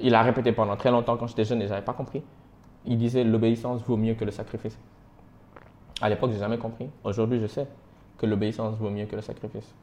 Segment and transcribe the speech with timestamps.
[0.00, 2.22] il a répété pendant très longtemps quand j'étais jeune et j'avais pas compris.
[2.84, 4.78] Il disait l'obéissance vaut mieux que le sacrifice.
[6.00, 6.88] À l'époque, j'ai jamais compris.
[7.04, 7.66] Aujourd'hui, je sais
[8.18, 9.74] que l'obéissance vaut mieux que le sacrifice.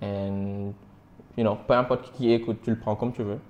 [0.00, 0.28] Et,
[1.36, 3.40] you know, peu importe qui écoute, tu le prends comme tu veux.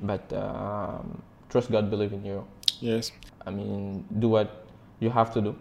[0.00, 1.16] But um,
[1.48, 2.42] trust God, believe in you.
[2.82, 3.12] Yes.
[3.46, 4.48] I mean, do what
[5.00, 5.54] you have to do.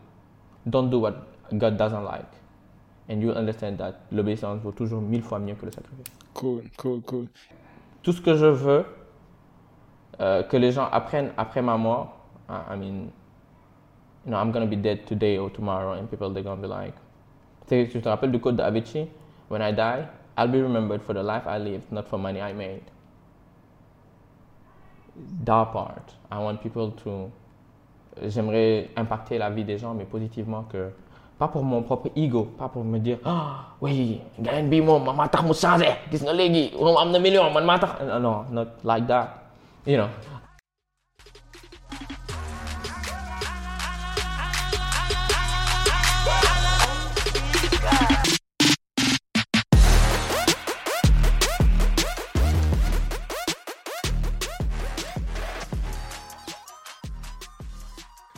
[0.65, 1.13] Don't do what
[1.53, 2.25] God doesn't like.
[3.07, 6.07] And you'll understand that l'obéissance vaut toujours mille fois mieux que le sacrifice.
[6.33, 7.27] Cool, cool, cool.
[8.01, 8.85] Tout ce que je veux
[10.19, 12.15] euh, que les gens apprennent après ma mort,
[12.49, 13.09] I mean,
[14.25, 16.93] you know, I'm gonna be dead today or tomorrow, and people they're gonna be like,
[17.67, 19.07] tu te rappelles du code de Avicii?
[19.49, 20.07] When I die,
[20.37, 22.81] I'll be remembered for the life I lived, not for money I made.
[25.45, 27.31] That part, I want people to.
[28.27, 30.91] J'aimerais impacter la vie des gens, mais positivement que.
[31.37, 35.41] Pas pour mon propre ego, pas pour me dire, ah, oui, gain bi mo, mamata
[35.41, 37.97] mo changé, gis nga léegi, am na million, man mata.
[38.19, 39.44] No, not like that.
[39.87, 40.09] You know,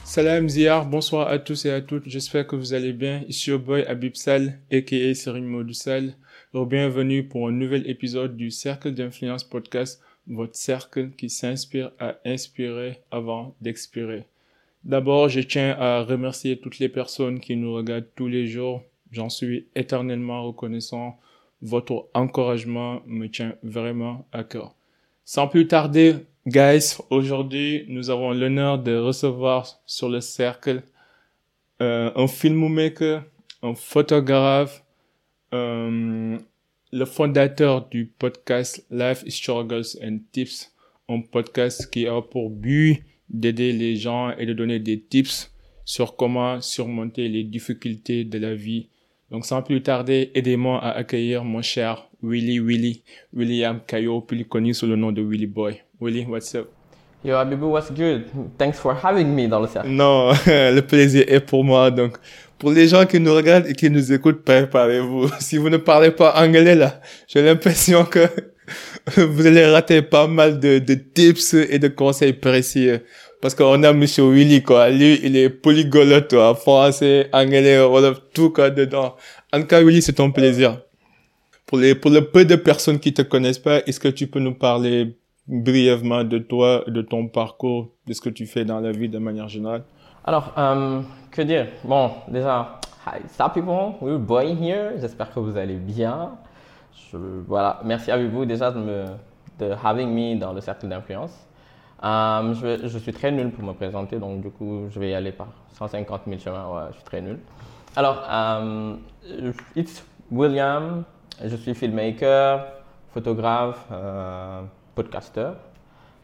[0.04, 3.24] Salam Ziar, bonsoir à tous et à toutes, j'espère que vous allez bien.
[3.30, 6.16] Ici au boy Abib Sal, aka Serine Modou Sal.
[6.54, 13.02] Bienvenue pour un nouvel épisode du Cercle d'influence podcast, votre cercle qui s'inspire à inspirer
[13.12, 14.26] avant d'expirer.
[14.84, 18.84] D'abord, je tiens à remercier toutes les personnes qui nous regardent tous les jours.
[19.12, 21.20] J'en suis éternellement reconnaissant.
[21.62, 24.76] Votre encouragement me tient vraiment à cœur.
[25.26, 30.84] Sans plus tarder, guys, aujourd'hui, nous avons l'honneur de recevoir sur le cercle
[31.82, 33.24] euh, un filmmaker,
[33.62, 34.84] un photographe,
[35.54, 36.38] euh,
[36.92, 40.72] le fondateur du podcast Life Struggles and Tips,
[41.10, 45.52] un podcast qui a pour but d'aider les gens et de donner des tips
[45.84, 48.88] sur comment surmonter les difficultés de la vie.
[49.32, 54.74] Donc sans plus tarder, aidez-moi à accueillir mon cher Willy Willy, William Caillot, plus connu
[54.74, 55.82] sous le nom de Willy Boy.
[56.00, 56.70] Willy, what's up?
[57.26, 58.26] Yo, Abibou, what's good?
[58.58, 59.90] Thanks for having me dans le cercle.
[59.90, 61.92] Non, le plaisir est pour moi.
[61.92, 62.18] Donc,
[62.60, 65.30] pour les gens qui nous regardent et qui nous écoutent, préparez-vous.
[65.40, 68.28] Si vous ne parlez pas anglais là, j'ai l'impression que
[69.16, 72.90] vous allez rater pas mal de, tips et de conseils précis.
[73.42, 74.90] Parce qu'on a Monsieur Willy, quoi.
[74.90, 76.56] Lui, il est polyglotte, toi.
[76.56, 79.16] Français, anglais, wolof, tout, quoi, dedans.
[79.54, 80.82] En tout cas, Willy, c'est ton plaisir.
[81.68, 84.40] Pour les, pour le peu de personnes qui te connaissent pas, est-ce que tu peux
[84.40, 85.16] nous parler
[85.48, 89.20] brièvement de toi, de ton parcours, de ce que tu fais dans la vie de
[89.20, 89.84] manière générale?
[90.26, 91.02] Alors, euh,
[91.38, 91.68] que dire?
[91.84, 95.00] Bon, déjà, hi, sup people, we're boy here.
[95.00, 96.32] J'espère que vous allez bien.
[97.14, 99.06] Voilà, merci à vous déjà de me,
[99.60, 101.32] de having me dans le cercle d'influence.
[102.04, 105.14] Euh, je, je suis très nul pour me présenter, donc du coup, je vais y
[105.14, 106.68] aller par 150 000 chemins.
[106.70, 107.38] Ouais, je suis très nul.
[107.96, 108.96] Alors, euh,
[109.76, 111.04] it's William.
[111.44, 112.66] Je suis filmmaker,
[113.14, 114.62] photographe, euh,
[114.96, 115.52] podcaster.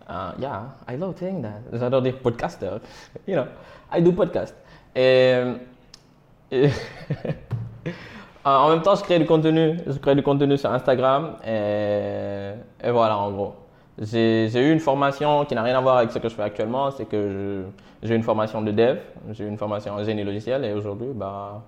[0.09, 1.61] Uh, yeah, I love saying that.
[1.71, 2.81] J'adore dire podcaster.
[3.27, 3.47] You know,
[3.91, 4.53] I do podcast.
[4.95, 5.35] Et,
[8.45, 9.79] en même temps, je crée du contenu.
[9.87, 11.37] Je crée du contenu sur Instagram.
[11.45, 12.53] Et,
[12.91, 13.55] voilà, en gros.
[13.97, 16.91] J'ai eu une formation qui n'a rien à voir avec ce que je fais actuellement.
[16.91, 17.63] C'est que
[18.01, 18.99] j'ai eu une formation de dev.
[19.31, 20.65] J'ai eu une formation en génie logiciel.
[20.65, 21.61] Et aujourd'hui, bah,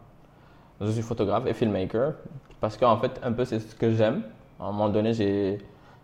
[0.81, 2.13] je suis photographe et filmmaker.
[2.61, 4.23] Parce qu'en fait, un peu, c'est ce que j'aime.
[4.59, 5.59] À un moment donné, j'ai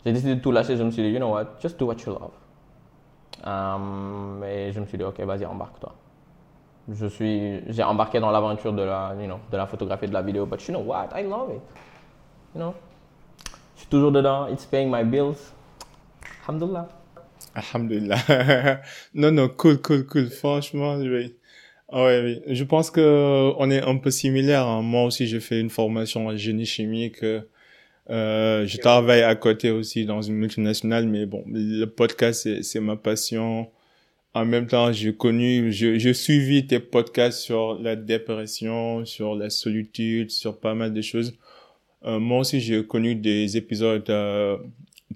[0.05, 0.75] décidé de tout lâcher.
[0.77, 2.31] Je me suis dit, you know what, just do what you love.
[3.43, 5.91] Um, et je me suis dit, ok, vas-y, embarque-toi.
[6.89, 10.21] Je suis, j'ai embarqué dans l'aventure de la, you know, de la photographie de la
[10.21, 10.45] vidéo.
[10.45, 11.61] But you know what, I love it.
[12.55, 12.73] You know,
[13.75, 14.47] je suis toujours dedans.
[14.47, 15.53] It's paying my bills.
[16.47, 16.87] Alhamdulillah.
[17.55, 18.81] Alhamdulillah.
[19.13, 20.29] non, non, cool, cool, cool.
[20.29, 21.35] Franchement, oui.
[21.91, 22.41] Ah ouais, oui.
[22.55, 24.65] Je pense que on est un peu similaires.
[24.65, 24.81] hein.
[24.81, 27.23] Moi aussi, j'ai fait une formation en génie chimique.
[28.09, 32.95] Euh, je travaille à côté aussi dans une multinationale, mais bon, le podcast, c'est ma
[32.95, 33.69] passion.
[34.33, 39.49] En même temps, j'ai connu, je, je suivi tes podcasts sur la dépression, sur la
[39.49, 41.33] solitude, sur pas mal de choses.
[42.05, 44.57] Euh, moi aussi, j'ai connu des épisodes euh,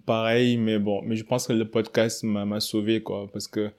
[0.06, 3.72] pareils, mais bon, mais je pense que le podcast m'a, sauvé, quoi, parce que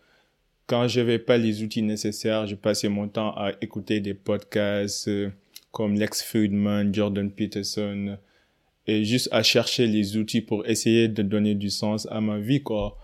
[0.67, 5.31] quand j'avais pas les outils nécessaires, je passais mon temps à écouter des podcasts euh,
[5.71, 8.17] comme Lex Friedman, Jordan Peterson,
[8.87, 12.63] et juste à chercher les outils pour essayer de donner du sens à ma vie,
[12.63, 12.99] quoi.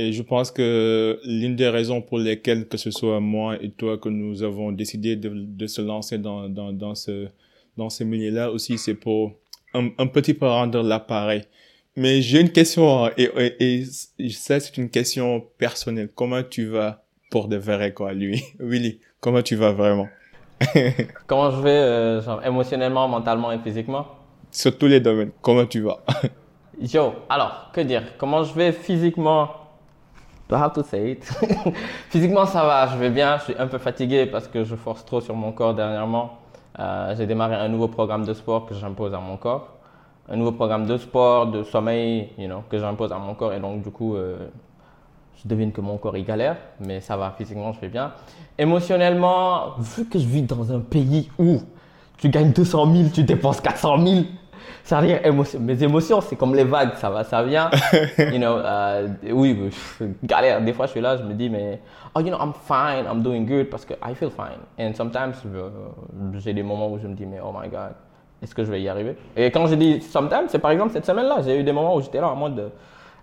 [0.00, 3.98] Et je pense que l'une des raisons pour lesquelles que ce soit moi et toi
[3.98, 7.26] que nous avons décidé de, de se lancer dans, dans, dans ce,
[7.76, 9.32] dans ce milieu-là aussi, c'est pour
[9.74, 11.42] un, un petit peu rendre l'appareil
[11.96, 13.28] Mais j'ai une question, et,
[13.58, 13.82] et,
[14.20, 16.10] et ça, c'est une question personnelle.
[16.14, 18.40] Comment tu vas pour de vrai, quoi, lui?
[18.60, 20.06] Willy, comment tu vas vraiment?
[21.26, 24.06] Comment je vais, euh, genre, émotionnellement, mentalement et physiquement?
[24.52, 26.04] Sur tous les domaines, comment tu vas?
[26.80, 28.16] Yo, alors, que dire?
[28.16, 29.67] Comment je vais physiquement?
[30.48, 31.18] Do I have to say
[32.08, 33.36] physiquement, ça va, je vais bien.
[33.38, 36.38] Je suis un peu fatigué parce que je force trop sur mon corps dernièrement.
[36.78, 39.76] Euh, j'ai démarré un nouveau programme de sport que j'impose à mon corps.
[40.28, 43.52] Un nouveau programme de sport, de sommeil, you know, que j'impose à mon corps.
[43.52, 44.36] Et donc, du coup, euh,
[45.42, 48.12] je devine que mon corps il galère, mais ça va, physiquement je vais bien.
[48.58, 51.60] Émotionnellement, vu que je vis dans un pays où
[52.16, 54.24] tu gagnes 200 000, tu dépenses 400 000,
[55.02, 55.60] dire émotion.
[55.60, 57.70] Mes émotions, c'est comme les vagues, ça va, ça vient.
[58.18, 59.70] you know, euh, oui,
[60.22, 60.60] galère.
[60.62, 61.80] Des fois, je suis là, je me dis, mais,
[62.14, 64.60] oh, you know, I'm fine, I'm doing good parce que I feel fine.
[64.78, 65.70] And sometimes, euh,
[66.38, 67.94] j'ai des moments où je me dis, mais oh my God,
[68.42, 69.16] est-ce que je vais y arriver?
[69.36, 72.00] Et quand je dis sometimes, c'est par exemple cette semaine-là, j'ai eu des moments où
[72.00, 72.70] j'étais là en mode,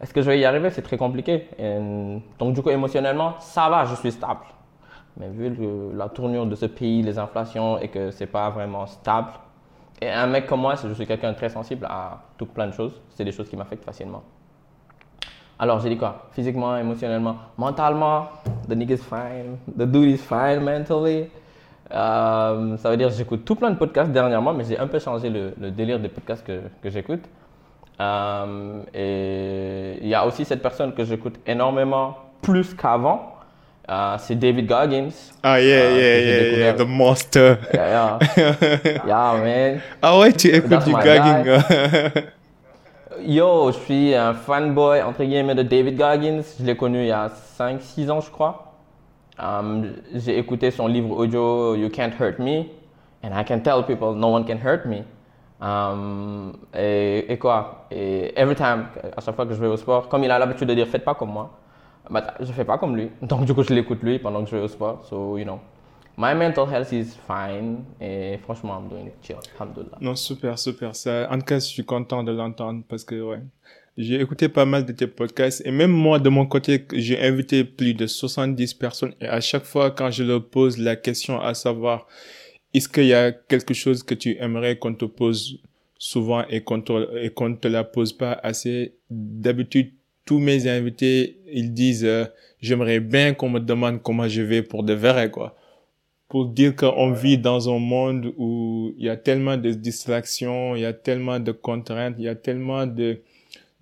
[0.01, 0.69] est-ce que je vais y arriver?
[0.71, 1.47] C'est très compliqué.
[2.37, 4.41] Donc, du coup, émotionnellement, ça va, je suis stable.
[5.17, 5.55] Mais vu
[5.93, 9.29] la tournure de ce pays, les inflations et que c'est pas vraiment stable,
[10.01, 12.99] et un mec comme moi, je suis quelqu'un très sensible à tout plein de choses.
[13.09, 14.23] C'est des choses qui m'affectent facilement.
[15.57, 16.27] Alors, j'ai dit quoi?
[16.31, 18.27] Physiquement, émotionnellement, mentalement,
[18.67, 21.29] the nigga is fine, the dude is fine mentally.
[21.91, 24.99] Euh, ça veut dire que j'écoute tout plein de podcasts dernièrement, mais j'ai un peu
[24.99, 27.23] changé le, délire des podcasts que, que j'écoute.
[28.01, 33.34] Euh, et il y a aussi cette personne que j'écoute énormément plus qu'avant.
[33.87, 35.11] Uh, c'est David Goggins.
[35.43, 37.59] Ah, yeah, uh, yeah, yeah, yeah, the monster.
[37.71, 38.99] Yeah, yeah.
[39.05, 39.81] yeah, man.
[40.01, 41.43] Ah ouais, tu écoutes du Goggins.
[43.21, 46.41] Yo, je suis un fanboy, entre guillemets, de David Goggins.
[46.59, 47.29] Je l'ai connu il y a
[47.59, 48.73] 5-6 ans, je crois.
[49.37, 52.65] Um, J'ai écouté son livre audio You Can't Hurt Me.
[53.23, 55.03] And I can tell people, no one can hurt me.
[55.61, 57.85] Um, et, et, quoi?
[57.91, 60.67] Et every time, à chaque fois que je vais au sport, comme il a l'habitude
[60.67, 61.51] de dire faites pas comme moi,
[62.09, 63.09] bah, je fais pas comme lui.
[63.21, 65.05] Donc du coup, je l'écoute lui pendant que je vais au sport.
[65.05, 65.59] So, you know,
[66.17, 67.83] my mental health is fine.
[67.99, 69.37] Et franchement, I'm doing chill.
[69.59, 69.97] Alhamdulillah.
[70.01, 70.95] Non, super, super.
[70.95, 73.41] Ça, en tout cas, je suis content de l'entendre parce que, ouais.
[73.97, 77.63] J'ai écouté pas mal de tes podcasts et même moi, de mon côté, j'ai invité
[77.63, 81.53] plus de 70 personnes et à chaque fois, quand je leur pose la question à
[81.53, 82.05] savoir
[82.73, 85.61] est-ce qu'il y a quelque chose que tu aimerais qu'on te pose
[85.97, 88.95] souvent et qu'on te, et qu'on te la pose pas assez?
[89.09, 89.93] D'habitude,
[90.25, 92.25] tous mes invités, ils disent, euh,
[92.61, 95.55] j'aimerais bien qu'on me demande comment je vais pour de vrai, quoi.
[96.27, 100.81] Pour dire qu'on vit dans un monde où il y a tellement de distractions, il
[100.81, 103.21] y a tellement de contraintes, il y a tellement de,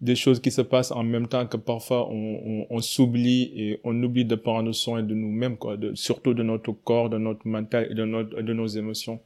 [0.01, 3.79] des choses qui se passent en même temps que parfois on, on, on s'oublie et
[3.85, 7.47] on oublie de prendre soin de nous-mêmes, quoi, de, surtout de notre corps, de notre
[7.47, 9.21] mental et de, notre, de nos émotions.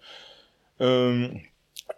[0.82, 1.28] Euh,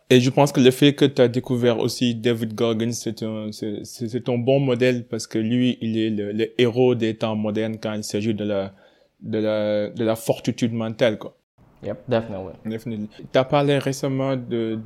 [0.10, 3.52] et je pense que le fait que tu as découvert aussi David Goggins, c'est un,
[3.52, 7.78] c'est, un bon modèle parce que lui, il est le, le, héros des temps modernes
[7.82, 8.74] quand il s'agit de la,
[9.22, 11.36] de la, de la fortitude mentale, quoi.
[11.84, 12.54] Yep, definitely.
[12.66, 13.10] Definitely.
[13.32, 14.80] Tu as parlé récemment de,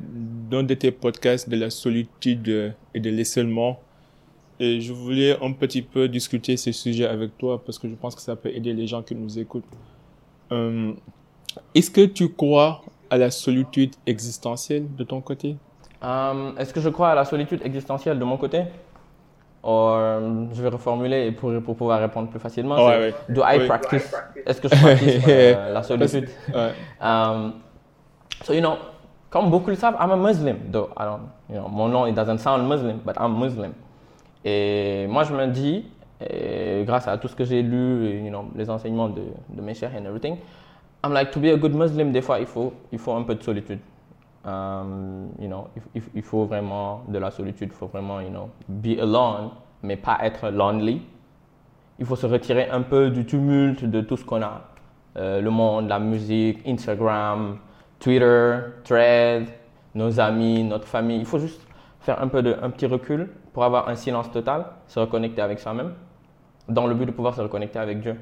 [0.50, 3.80] d'un de tes podcasts de la solitude et de l'isolement.
[4.60, 8.14] Et je voulais un petit peu discuter ce sujet avec toi parce que je pense
[8.14, 9.64] que ça peut aider les gens qui nous écoutent.
[10.52, 10.94] Euh,
[11.74, 15.56] est-ce que tu crois à la solitude existentielle de ton côté?
[16.02, 18.64] Um, Est-ce que je crois à la solitude existentielle de mon côté?
[19.62, 20.20] Or,
[20.52, 22.76] je vais reformuler pour, pour pouvoir répondre plus facilement.
[22.78, 24.14] Oh, ouais, Do I practice?
[24.46, 26.28] Est-ce que je pratique euh, la solitude?
[27.00, 27.54] um,
[28.44, 28.76] So, you know,
[29.30, 30.58] comme beaucoup le savent, I'm a Muslim.
[30.72, 30.90] Though.
[30.98, 33.74] I don't, you know, mon nom, it doesn't sound Muslim, but I'm Muslim.
[34.44, 35.86] Et moi, je me dis,
[36.20, 39.62] et grâce à tout ce que j'ai lu, et, you know, les enseignements de, de
[39.62, 40.38] mes chers and everything,
[41.04, 43.36] I'm like, to be a good Muslim, des fois, il faut, il faut un peu
[43.36, 43.80] de solitude.
[44.46, 48.50] Um, you know, il, il, faut vraiment de la solitude, il faut vraiment, you know,
[48.70, 51.02] be alone, mais pas être lonely.
[52.00, 54.62] Il faut se retirer un peu du tumulte de tout ce qu'on a.
[55.18, 57.58] Euh, le monde, la musique, Instagram,
[58.00, 59.48] Twitter, Thread,
[59.96, 61.20] nos amis, notre famille.
[61.20, 61.62] Il faut juste
[62.00, 65.60] faire un peu de, un petit recul pour avoir un silence total, se reconnecter avec
[65.60, 65.94] soi-même,
[66.68, 68.18] dans le but de pouvoir se reconnecter avec Dieu.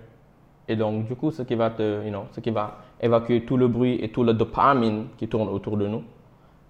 [0.71, 3.57] Et donc, du coup, ce qui va te, you know, ce qui va évacuer tout
[3.57, 6.01] le bruit et tout le dopamine qui tourne autour de nous.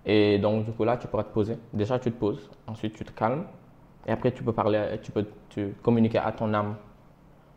[0.07, 1.59] Et donc, du coup, là, tu pourras te poser.
[1.71, 2.49] Déjà, tu te poses.
[2.65, 3.43] Ensuite, tu te calmes.
[4.07, 6.77] Et après, tu peux parler, tu peux tu, communiquer à ton âme.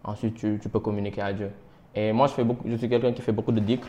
[0.05, 1.51] Ensuite, tu, peux communiquer à Dieu.
[1.95, 3.89] Et moi, je, fais beaucoup, je suis quelqu'un qui fait beaucoup de dhikr.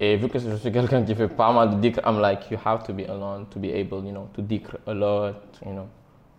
[0.00, 2.58] Et vu que je suis quelqu'un qui fait pas mal de dhikr, I'm like, you
[2.64, 5.86] have to be alone to be able, you know, to dhikr a lot, you know,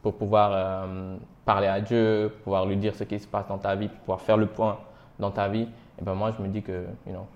[0.02, 3.76] pour pouvoir euh, parler à Dieu, pouvoir lui dire ce qui se passe dans ta
[3.76, 4.78] vie, pour pouvoir faire le point
[5.20, 5.68] dans ta vie,
[6.00, 7.28] et ben moi je me dis que you know,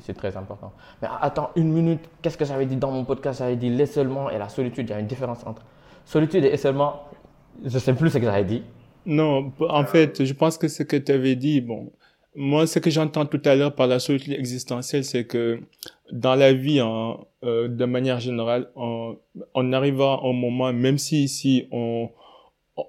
[0.00, 0.72] c'est très important.
[1.02, 3.40] Mais attends une minute, qu'est-ce que j'avais dit dans mon podcast?
[3.40, 4.88] J'avais dit l'isolement et la solitude.
[4.88, 5.62] Il y a une différence entre
[6.04, 7.02] solitude et isolement.
[7.64, 8.62] Je sais plus ce que j'avais dit.
[9.06, 11.90] Non, en fait, je pense que ce que tu avais dit, bon,
[12.36, 15.60] moi, ce que j'entends tout à l'heure par la solitude existentielle, c'est que
[16.12, 19.16] dans la vie, hein, de manière générale, on,
[19.54, 22.10] on arrive à un moment, même si ici on,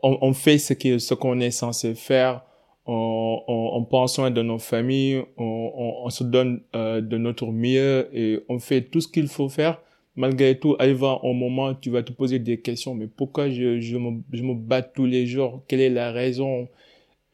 [0.04, 2.44] on, fait ce qu'on est censé faire,
[2.92, 7.46] on, on, on, prend soin de nos familles, on, on se donne euh, de notre
[7.52, 9.80] mieux et on fait tout ce qu'il faut faire,
[10.16, 12.96] malgré tout, arrivant au moment, tu vas te poser des questions.
[12.96, 15.64] Mais pourquoi je, je, me, je me bats tous les jours?
[15.68, 16.68] Quelle est la raison?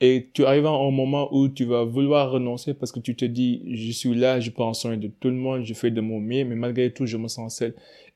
[0.02, 3.64] Et tu arrives un moment où tu vas vouloir renoncer parce que tu te dis,
[3.72, 6.44] je suis là, je prends soin de tout le monde, je fais de mon mieux,
[6.44, 7.74] mais malgré tout, je me sens seul.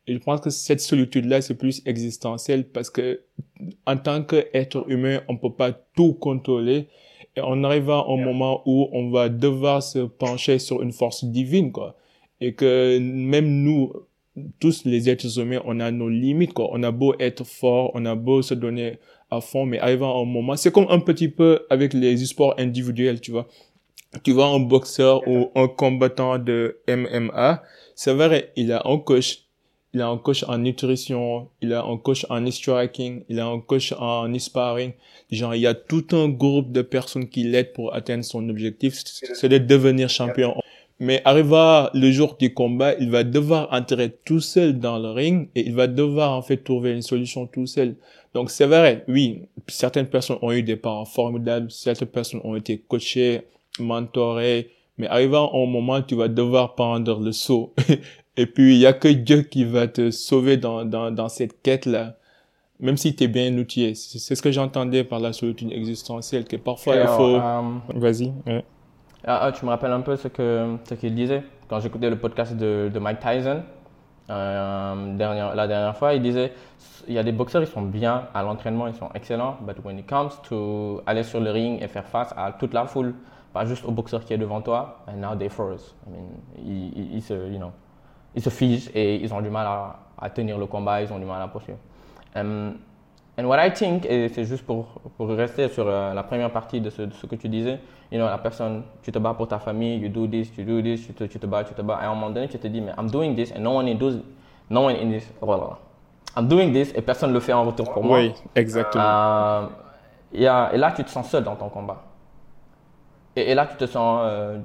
[0.07, 3.21] Et je pense que cette solitude-là, c'est plus existentiel parce que
[3.85, 6.87] en tant qu'être humain, on peut pas tout contrôler.
[7.35, 11.23] Et on arrive à un moment où on va devoir se pencher sur une force
[11.25, 11.95] divine, quoi.
[12.41, 13.93] Et que même nous,
[14.59, 16.69] tous les êtres humains, on a nos limites, quoi.
[16.71, 18.97] On a beau être fort, on a beau se donner
[19.31, 22.55] à fond, mais arrivant à un moment, c'est comme un petit peu avec les sports
[22.57, 23.47] individuels, tu vois.
[24.23, 27.61] Tu vois un boxeur ou un combattant de MMA,
[27.93, 29.43] c'est vrai, il a un coach,
[29.93, 33.59] il a un coach en nutrition, il a un coach en striking, il a un
[33.59, 34.93] coach en sparring.
[35.31, 38.95] Genre, il y a tout un groupe de personnes qui l'aident pour atteindre son objectif,
[39.33, 40.55] c'est de devenir champion.
[40.99, 45.49] Mais arriva le jour du combat, il va devoir entrer tout seul dans le ring
[45.55, 47.95] et il va devoir en fait trouver une solution tout seul.
[48.33, 52.79] Donc c'est vrai, oui, certaines personnes ont eu des parents formidables, certaines personnes ont été
[52.79, 53.43] coachées,
[53.79, 57.73] mentorées, mais arrivant au moment, tu vas devoir prendre le saut.
[58.39, 61.61] et puis il y a que Dieu qui va te sauver dans, dans, dans cette
[61.61, 62.15] quête-là.
[62.79, 63.93] Même si tu es bien outillé.
[63.95, 67.35] C'est ce que j'entendais par la solitude existentielle, que parfois il faut...
[67.35, 67.61] Euh,
[67.95, 68.31] Vas-y.
[68.47, 68.63] Ouais.
[69.25, 72.17] Ah, ah, tu me rappelles un peu ce que ce qu'il disait quand j'écoutais le
[72.17, 73.63] podcast de, de Mike Tyson.
[74.29, 76.53] Euh, dernière, la dernière fois, il disait
[77.09, 79.99] il y a des boxeurs, ils sont bien à l'entraînement, ils sont excellents, but when
[79.99, 83.15] it comes to aller sur le ring et faire face à toute la foule,
[83.51, 85.93] pas juste au boxeur qui est devant toi, and now they froze.
[86.07, 86.27] I mean,
[86.65, 87.71] ils, ils, se, you know,
[88.35, 91.19] ils se figent et ils ont du mal à, à tenir le combat, ils ont
[91.19, 91.79] du mal à poursuivre.
[92.35, 92.75] Um,
[93.39, 96.81] And what I think, et c'est juste pour, pour rester sur euh, la première partie
[96.81, 97.79] de ce, de ce, que tu disais,
[98.11, 100.81] you know, la personne, tu te bats pour ta famille, you do this, you do
[100.81, 101.99] this, tu te, tu te bats, tu te bats.
[102.01, 103.85] Et à un moment donné, tu te dis, mais I'm doing this and no one,
[104.69, 105.77] no one in this, voilà.
[106.35, 108.17] I'm doing this et personne ne le fait en retour pour moi.
[108.19, 109.03] Oui, exactement.
[109.05, 109.67] Euh,
[110.33, 112.03] et, et, là, tu te sens seul dans ton combat.
[113.37, 114.57] Et, et là, tu te sens, euh,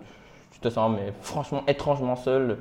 [0.50, 2.58] tu te sens, mais franchement, étrangement seul.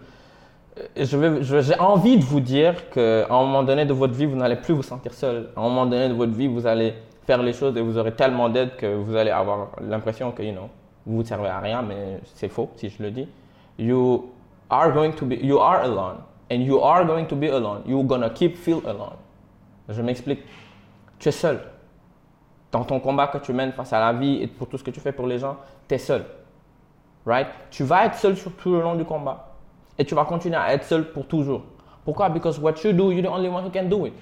[0.77, 4.55] Euh, j'ai envie de vous dire qu'à un moment donné de votre vie, vous n'allez
[4.55, 5.49] plus vous sentir seul.
[5.55, 6.93] À un moment donné de votre vie, vous allez
[7.25, 10.51] faire les choses et vous aurez tellement d'aide que vous allez avoir l'impression que, you
[10.51, 10.69] know,
[11.05, 13.27] vous ne servez à rien, mais c'est faux si je le dis.
[13.77, 14.31] You
[14.69, 16.17] are going to be, you are alone.
[16.51, 17.83] And you are going to be alone.
[17.85, 19.17] You're gonna keep feel alone.
[19.89, 20.43] Je m'explique.
[21.19, 21.59] Tu es seul.
[22.71, 24.91] Dans ton combat que tu mènes face à la vie et pour tout ce que
[24.91, 26.25] tu fais pour les gens, tu es seul.
[27.25, 27.47] Right?
[27.69, 29.52] Tu vas être seul sur tout le long du combat.
[29.97, 31.63] Et tu vas continuer à être seul pour toujours.
[32.03, 32.29] Pourquoi?
[32.29, 34.13] Because what you do, you're the only one who can do it.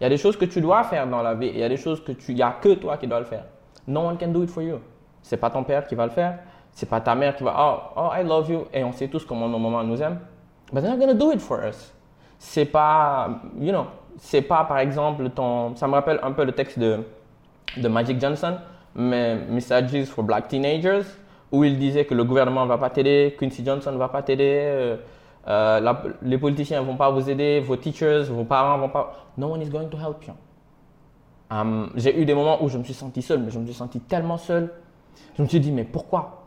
[0.00, 1.48] Il y a des choses que tu dois faire dans la vie.
[1.48, 3.26] Il y a des choses que tu, il y a que toi qui dois le
[3.26, 3.44] faire.
[3.86, 4.78] No one can do it for you.
[5.22, 6.38] C'est pas ton père qui va le faire.
[6.72, 8.66] C'est pas ta mère qui va, oh, oh, I love you.
[8.72, 10.20] Et on sait tous comment nos mamans nous aiment.
[10.72, 11.92] But they're not gonna do it for us.
[12.38, 13.28] C'est pas,
[13.58, 13.86] you know,
[14.18, 17.00] c'est pas par exemple ton, ça me rappelle un peu le texte de,
[17.76, 18.58] de Magic Johnson,
[18.94, 21.02] Messages for Black Teenagers
[21.52, 24.22] où il disait que le gouvernement ne va pas t'aider, Quincy Johnson ne va pas
[24.22, 24.96] t'aider, euh,
[25.48, 29.12] euh, les politiciens ne vont pas vous aider, vos teachers, vos parents ne vont pas.
[29.36, 30.34] No one is going to help you.
[31.50, 33.74] Um, j'ai eu des moments où je me suis senti seul, mais je me suis
[33.74, 34.70] senti tellement seul.
[35.36, 36.46] Je me suis dit, mais pourquoi?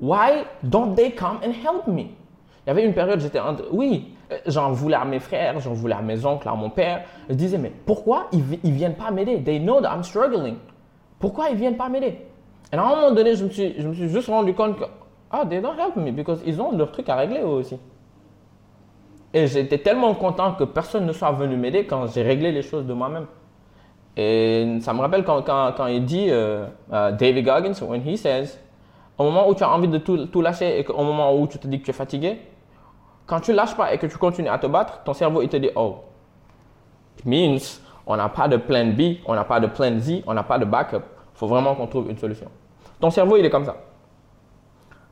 [0.00, 2.06] Why don't they come and help me?
[2.64, 3.40] Il y avait une période, j'étais.
[3.72, 4.14] Oui,
[4.46, 7.04] j'en voulais à mes frères, j'en voulais à mes oncles, à mon père.
[7.28, 9.42] Je disais, mais pourquoi ils ne viennent pas m'aider?
[9.42, 10.56] They know that I'm struggling.
[11.18, 12.26] Pourquoi ils ne viennent pas m'aider?
[12.72, 14.84] Et à un moment donné, je me suis, juste rendu compte que,
[15.30, 17.78] ah, they don't help me because ils ont leurs trucs à régler eux aussi.
[19.34, 22.86] Et j'étais tellement content que personne ne soit venu m'aider quand j'ai réglé les choses
[22.86, 23.26] de moi-même.
[24.16, 28.58] Et ça me rappelle quand, il dit, euh, uh, David Goggins, when he says,
[29.16, 31.58] au moment où tu as envie de tout, tout lâcher et au moment où tu
[31.58, 32.40] te dis que tu es fatigué,
[33.26, 35.56] quand tu lâches pas et que tu continues à te battre, ton cerveau il te
[35.56, 35.96] dit, oh,
[37.18, 40.34] it means on n'a pas de plan B, on n'a pas de plan Z, on
[40.34, 41.02] n'a pas de backup.
[41.34, 42.48] Il faut vraiment qu'on trouve une solution.
[43.02, 43.74] Ton cerveau, il est comme ça.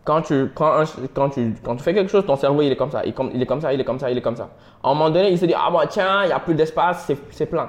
[0.05, 2.93] Quand tu, prends quand, tu, quand tu fais quelque chose, ton cerveau, il est comme
[2.93, 3.03] ça.
[3.05, 4.49] Il, est comme ça, il est comme ça, il est comme ça.
[4.81, 7.11] À un moment donné, il se dit, ah bah tiens, il n'y a plus d'espace,
[7.31, 7.69] c'est plein.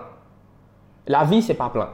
[1.07, 1.89] La vie, c'est pas plein.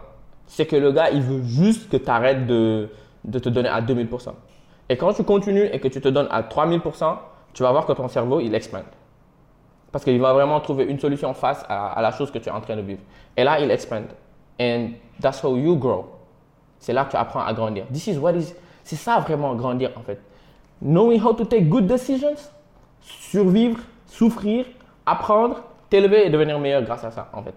[0.46, 2.90] C'est que le gars, il veut juste que tu arrêtes de,
[3.24, 4.34] de te donner à 2000%.
[4.90, 7.16] Et quand tu continues et que tu te donnes à 3000%,
[7.54, 8.84] tu vas voir que ton cerveau, il expande.
[9.94, 12.52] Parce qu'il va vraiment trouver une solution face à, à, la chose que tu es
[12.52, 13.02] en train de vivre.
[13.38, 14.08] Et là, il expande.
[14.60, 14.90] And
[15.22, 16.17] that's how you grow.
[16.80, 17.86] C'est là que tu apprends à grandir.
[17.92, 18.54] This is what is.
[18.84, 20.20] C'est ça vraiment grandir en fait.
[20.82, 22.36] Knowing how to take good decisions,
[23.02, 24.66] survivre, souffrir,
[25.06, 27.56] apprendre, t'élever et devenir meilleur grâce à ça en fait.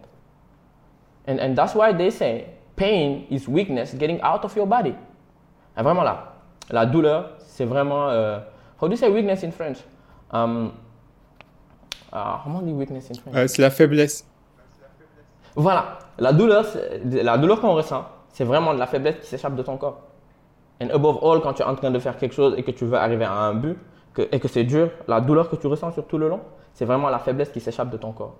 [1.28, 2.46] And, and that's why they say
[2.76, 4.94] pain is weakness getting out of your body.
[5.78, 6.32] Et vraiment là,
[6.70, 8.08] la douleur, c'est vraiment.
[8.08, 8.38] Euh,
[8.80, 9.78] how do you say weakness in French?
[10.32, 10.72] Um,
[12.12, 13.36] uh, comment on dit weakness in French?
[13.36, 14.26] Euh, c'est la faiblesse.
[15.56, 16.64] Voilà, la douleur,
[17.04, 20.00] la douleur qu'on ressent, c'est vraiment de la faiblesse qui s'échappe de ton corps.
[20.82, 22.84] And above all, quand tu es en train de faire quelque chose et que tu
[22.86, 23.76] veux arriver à un but
[24.32, 26.40] et que c'est dur, la douleur que tu ressens sur tout le long,
[26.72, 28.36] c'est vraiment la faiblesse qui s'échappe de ton corps.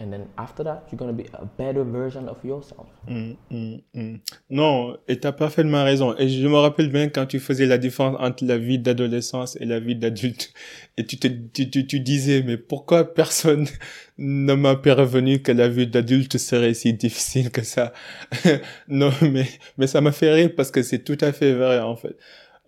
[0.00, 2.88] And then after that, you're going to be a better version of yourself.
[3.08, 4.18] Mm, mm, mm.
[4.50, 6.16] Non, et t'as parfaitement raison.
[6.18, 9.64] Et je me rappelle bien quand tu faisais la différence entre la vie d'adolescence et
[9.64, 10.52] la vie d'adulte.
[10.96, 13.66] Et tu te, tu, tu, tu disais, mais pourquoi personne
[14.18, 17.92] ne m'a prévenu que la vie d'adulte serait si difficile que ça?
[18.88, 19.46] non, mais,
[19.78, 22.16] mais ça m'a fait rire parce que c'est tout à fait vrai, en fait.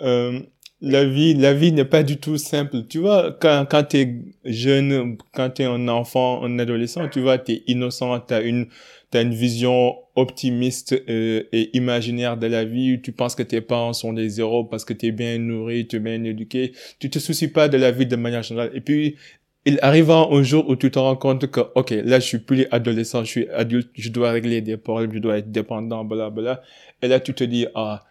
[0.00, 0.40] Euh,
[0.80, 2.86] la vie, la vie n'est pas du tout simple.
[2.88, 4.14] Tu vois, quand, quand t'es
[4.44, 8.66] jeune, quand t'es un enfant, un adolescent, tu vois, t'es innocent, t'as une,
[9.10, 13.00] t'as une vision optimiste euh, et imaginaire de la vie.
[13.00, 16.00] Tu penses que tes parents sont des héros parce que t'es bien nourri, tu es
[16.00, 16.72] bien éduqué.
[16.98, 18.70] Tu te soucies pas de la vie de manière générale.
[18.74, 19.16] Et puis,
[19.64, 22.66] il arriva un jour où tu te rends compte que, ok, là, je suis plus
[22.70, 26.62] adolescent, je suis adulte, je dois régler des problèmes, je dois être dépendant, bla, bla.
[27.02, 28.04] Et là, tu te dis, ah,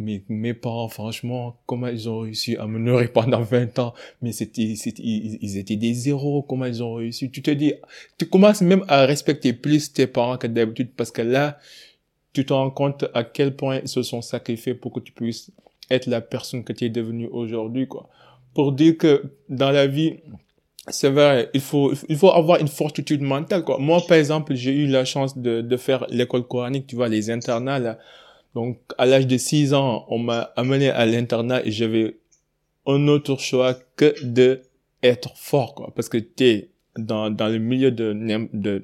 [0.00, 3.94] mais mes parents, franchement, comment ils ont réussi à me nourrir pendant 20 ans?
[4.22, 7.30] Mais c'était, c'était, ils, ils étaient des héros, comment ils ont réussi?
[7.30, 7.74] Tu te dis,
[8.18, 11.58] tu commences même à respecter plus tes parents que d'habitude parce que là,
[12.32, 15.50] tu te rends compte à quel point ils se sont sacrifiés pour que tu puisses
[15.90, 18.08] être la personne que tu es devenue aujourd'hui, quoi.
[18.54, 20.16] Pour dire que dans la vie,
[20.88, 23.78] c'est vrai, il faut, il faut avoir une fortitude mentale, quoi.
[23.78, 27.30] Moi, par exemple, j'ai eu la chance de, de faire l'école coranique, tu vois, les
[27.30, 27.98] internats, là.
[28.54, 32.16] Donc, à l'âge de 6 ans, on m'a amené à l'internat et j'avais
[32.86, 34.62] un autre choix que de
[35.02, 35.92] être fort, quoi.
[35.94, 38.12] Parce que t'es dans, dans le milieu de,
[38.52, 38.82] de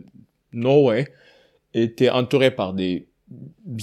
[0.53, 1.09] Norway
[1.75, 3.07] et t'es entouré par des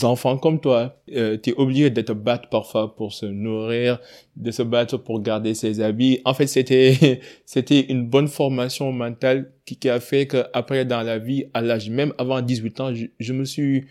[0.03, 1.01] enfants comme toi.
[1.13, 3.99] Euh, t'es obligé de te battre parfois pour se nourrir,
[4.37, 6.21] de se battre pour garder ses habits.
[6.23, 11.01] En fait, c'était, c'était une bonne formation mentale qui, qui a fait que après dans
[11.01, 13.85] la vie, à l'âge, même avant 18 ans, je, je me suis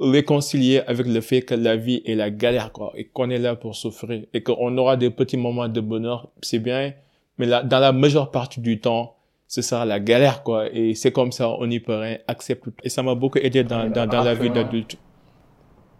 [0.00, 3.56] réconcilier avec le fait que la vie est la galère, quoi, et qu'on est là
[3.56, 6.92] pour souffrir, et qu'on aura des petits moments de bonheur, c'est bien,
[7.38, 9.14] mais là, dans la majeure partie du temps,
[9.46, 12.72] ce sera la galère, quoi, et c'est comme ça, on y peut rien, accepte tout.
[12.82, 14.98] Et ça m'a beaucoup aidé dans, dans, dans la vie d'adulte.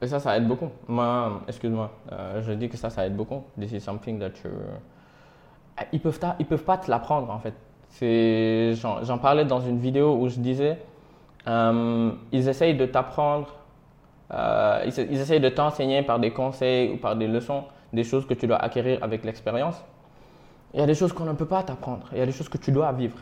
[0.01, 0.68] Et ça, ça aide beaucoup.
[0.87, 3.42] Moi, excuse-moi, euh, je dis que ça, ça aide beaucoup.
[3.59, 4.51] This is something that you...
[5.92, 7.55] Ils peuvent, ta- ils peuvent pas te l'apprendre, en fait.
[8.77, 10.79] J'en parlais dans une vidéo où je disais,
[11.46, 13.48] euh, ils essayent de t'apprendre,
[14.32, 18.34] euh, ils, essayent de t'enseigner par des conseils ou par des leçons, des choses que
[18.34, 19.82] tu dois acquérir avec l'expérience.
[20.74, 22.06] Il y a des choses qu'on ne peut pas t'apprendre.
[22.12, 23.16] Il y a des choses que tu dois vivre.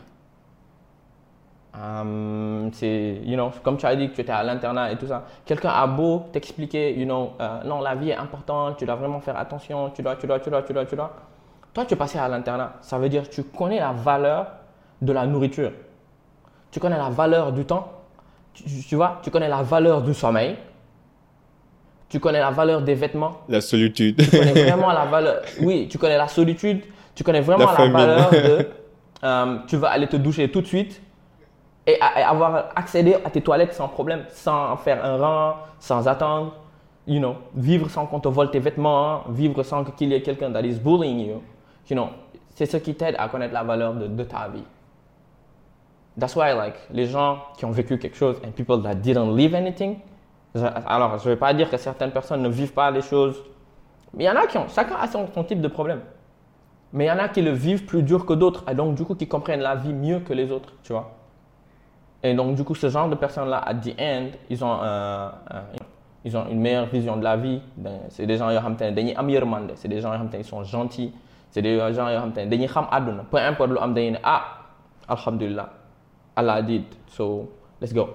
[1.77, 5.07] Euh, c'est, you know, comme tu as dit que tu étais à l'internat et tout
[5.07, 5.25] ça.
[5.45, 9.19] Quelqu'un a beau t'expliquer, you know, euh, non, la vie est importante, tu dois vraiment
[9.19, 11.13] faire attention, tu dois, tu dois, tu dois, tu dois, tu dois.
[11.73, 12.73] Toi, tu es passé à l'internat.
[12.81, 14.47] Ça veut dire que tu connais la valeur
[15.01, 15.71] de la nourriture.
[16.71, 17.91] Tu connais la valeur du temps.
[18.53, 20.57] Tu vois, tu connais la valeur du sommeil.
[22.09, 23.37] Tu connais la valeur des vêtements?
[23.49, 24.17] La solitude.
[24.17, 25.41] Tu connais vraiment la valeur.
[25.61, 26.81] Oui, tu connais la solitude.
[27.13, 28.67] Tu connais vraiment La valeur de.
[29.23, 31.01] euh, tu vas aller te doucher tout de suite
[31.85, 36.55] et, avoir accédé à tes toilettes sans problème, sans faire un rang, sans attendre.
[37.07, 40.51] You know, vivre sans qu'on te vole tes vêtements, vivre sans qu'il y ait quelqu'un
[40.51, 41.41] that is bullying you.
[41.89, 42.09] You know,
[42.53, 44.63] c'est ce qui t'aide à connaître la valeur de, de ta vie.
[46.19, 49.53] That's why, like, les gens qui ont vécu quelque chose and people that didn't live
[49.53, 49.99] anything.
[50.63, 53.41] Alors, je ne vais pas dire que certaines personnes ne vivent pas les choses
[54.13, 56.01] mais il y en a qui ont, chacun a son, son type de problème.
[56.93, 59.03] Mais il y en a qui le vivent plus dur que d'autres, et donc du
[59.03, 61.11] coup qui comprennent la vie mieux que les autres, tu vois.
[62.23, 65.63] Et donc du coup, ce genre de personnes-là, at the end, ils ont, un- un-
[66.23, 67.61] ils ont une meilleure vision de la vie.
[67.75, 68.49] Ben, C'est des gens
[69.75, 71.13] c'est des gens ils sont gentils,
[71.51, 73.23] c'est des gens qui ont dañuy xam àdduna.
[73.29, 74.43] Peu importe ne ah,
[75.07, 75.69] alhamdulillah,
[76.35, 77.49] Allah did, so
[77.81, 78.09] let's go.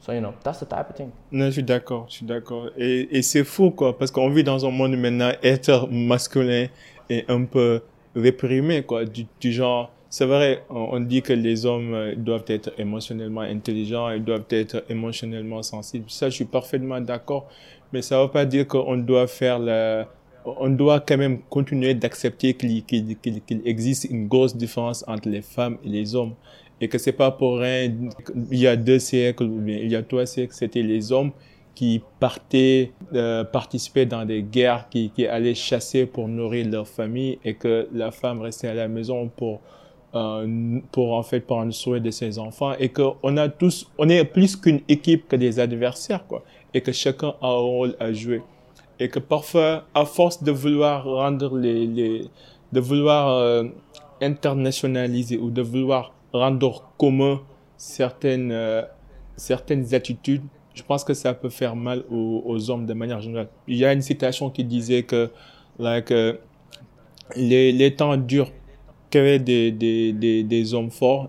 [0.00, 1.10] So you know, that's the type of thing.
[1.30, 2.70] Non, je suis d'accord, je suis d'accord.
[2.78, 6.66] Et, et c'est fou, quoi, parce qu'on vit dans un monde maintenant, être masculin
[7.10, 7.82] est un peu
[8.16, 13.42] réprimé, quoi, du, genre, c'est vrai, on, dit que les hommes euh, doivent être émotionnellement
[13.42, 16.06] intelligents, ils doivent être émotionnellement sensibles.
[16.08, 17.46] Ça, je suis parfaitement d'accord,
[17.92, 20.08] mais ça veut pas dire qu'on doit faire la,
[20.44, 25.28] on doit quand même continuer d'accepter qu'il qu'il- qu'il- qu'il existe une grosse différence entre
[25.28, 26.34] les femmes et les hommes.
[26.80, 27.92] Et que c'est pas pour rien,
[28.50, 31.32] il y a deux siècles il y a trois siècles, c'était les hommes
[31.74, 37.38] qui partaient, euh, participaient dans des guerres, qui, qui allaient chasser pour nourrir leur famille
[37.44, 39.60] et que la femme restait à la maison pour
[40.12, 44.08] euh, pour en fait prendre soin de ses enfants et que on a tous on
[44.08, 46.42] est plus qu'une équipe que des adversaires quoi
[46.74, 48.42] et que chacun a un rôle à jouer.
[48.98, 52.24] Et que parfois à force de vouloir rendre les, les
[52.72, 53.64] de vouloir euh,
[54.20, 57.40] internationaliser ou de vouloir rendre commun
[57.76, 58.82] certaines euh,
[59.36, 60.42] certaines attitudes
[60.74, 63.48] je pense que ça peut faire mal aux, aux, hommes de manière générale.
[63.66, 65.30] Il y a une citation qui disait que
[65.78, 66.34] like euh,
[67.36, 68.52] les, les temps durent
[69.10, 71.28] créer des, des, des, des, hommes forts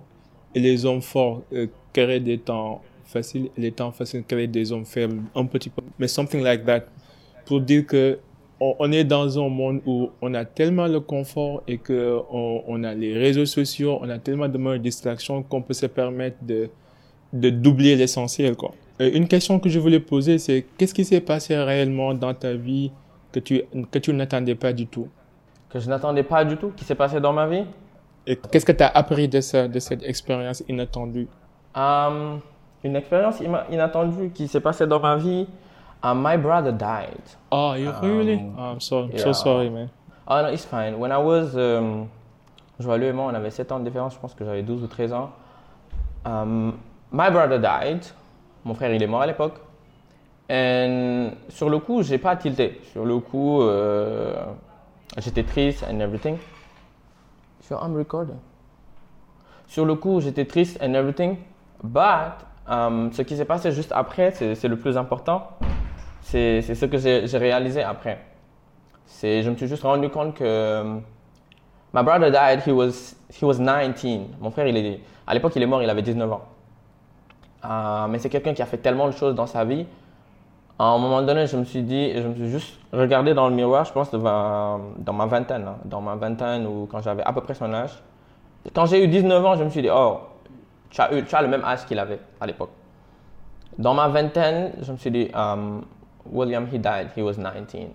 [0.54, 4.72] et les hommes forts euh, créent des temps faciles et les temps faciles créent des
[4.72, 5.22] hommes faibles.
[5.36, 5.82] Un petit peu.
[5.98, 6.86] Mais something like that
[7.46, 8.20] pour dire que
[8.62, 12.64] on, on, est dans un monde où on a tellement le confort et que on,
[12.68, 16.70] on a les réseaux sociaux on a tellement de distractions qu'on peut se permettre de
[17.34, 21.22] de doubler l'essentiel quoi et une question que je voulais poser c'est qu'est-ce qui s'est
[21.22, 22.92] passé réellement dans ta vie
[23.32, 25.08] que tu que tu n'attendais pas du tout?
[25.70, 27.66] Que je n'attendais pas du tout, qui s'est passé dans ma vie?
[28.28, 31.28] Et qu'est-ce que tu as appris de, ça, de cette expérience inattendue?
[31.74, 32.42] Um,
[32.84, 35.48] Une expérience inattendue qui s'est passée dans ma vie.
[36.04, 37.22] Um, my brother died.
[37.52, 38.54] Oh, you um, really?
[38.58, 39.20] Oh, I'm so, yeah.
[39.20, 39.90] so sorry, man.
[40.28, 40.98] Oh, no, it's fine.
[41.00, 41.56] When I was.
[41.56, 42.10] Um,
[42.80, 44.16] lui et moi, on avait 7 ans de différence.
[44.16, 45.32] Je pense que j'avais 12 ou 13 ans.
[46.26, 46.80] Um,
[47.12, 48.04] my brother died.
[48.64, 49.60] Mon frère, il est mort à l'époque.
[50.50, 52.82] Et sur le coup, j'ai pas tilté.
[52.92, 53.62] Sur le coup.
[53.62, 54.34] Euh,
[55.18, 56.38] J'étais triste and everything.
[57.62, 58.38] So I'm recording.
[59.68, 61.38] Sur le coup, j'étais triste and everything.
[61.84, 65.50] But um, ce qui s'est passé juste après, c'est le plus important.
[66.22, 68.20] C'est ce que j'ai réalisé après.
[69.22, 71.02] Je me suis juste rendu compte que um,
[71.94, 74.38] my brother died, he was, he was 19.
[74.40, 76.42] Mon frère, il est, à l'époque, il est mort, il avait 19 ans.
[77.64, 79.86] Uh, mais c'est quelqu'un qui a fait tellement de choses dans sa vie
[80.82, 83.54] à un moment donné, je me suis dit, je me suis juste regardé dans le
[83.54, 87.42] miroir, je pense, dans ma vingtaine, hein, dans ma vingtaine ou quand j'avais à peu
[87.42, 88.02] près son âge.
[88.74, 90.22] Quand j'ai eu 19 ans, je me suis dit, oh,
[90.90, 92.72] tu as, eu, tu le même âge qu'il avait à l'époque.
[93.78, 95.84] Dans ma vingtaine, je me suis dit, um,
[96.26, 97.90] William, he died, he was 19.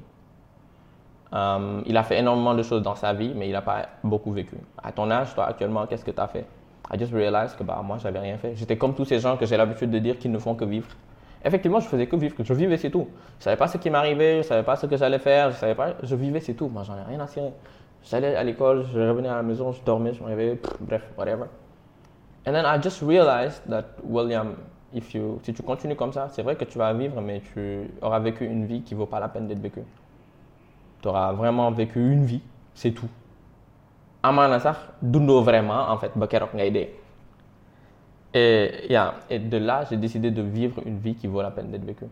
[1.33, 4.33] Um, il a fait énormément de choses dans sa vie, mais il n'a pas beaucoup
[4.33, 4.57] vécu.
[4.83, 6.47] À ton âge, toi, actuellement, qu'est-ce que tu as fait?
[6.93, 8.55] I just realized que bah, moi, j'avais rien fait.
[8.55, 10.89] J'étais comme tous ces gens que j'ai l'habitude de dire qu'ils ne font que vivre
[11.47, 13.09] effectivement, je faisais que vivre, je vivais, c'est tout.
[13.39, 15.75] Je savais pas ce qui m'arrivait, je savais pas ce que j'allais faire, je savais
[15.75, 16.69] pas, je vivais, c'est tout.
[16.69, 17.53] Moi, j'en ai rien à cirer.
[18.03, 21.45] J'allais à l'école, je revenais à la maison, je dormais, je me réveillais, bref, whatever.
[22.47, 24.57] And then I just realized that, William,
[24.97, 27.91] if you, si tu continues comme ça, c'est vrai que tu vas vivre, mais tu
[28.01, 29.85] auras vécu une vie qui vaut pas la peine d'être vécue.
[31.03, 32.41] Tu auras vraiment vécu une vie,
[32.75, 33.09] c'est tout.
[34.23, 34.59] Amana
[35.03, 36.13] vraiment en fait.
[38.35, 41.71] Et, yeah, et de là, j'ai décidé de vivre une vie qui vaut la peine
[41.71, 42.09] d'être vécue.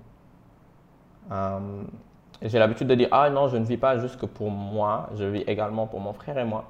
[1.31, 1.87] Um,
[2.40, 5.25] j'ai l'habitude de dire, ah non, je ne vis pas juste que pour moi, je
[5.25, 6.64] vis également pour mon frère et moi.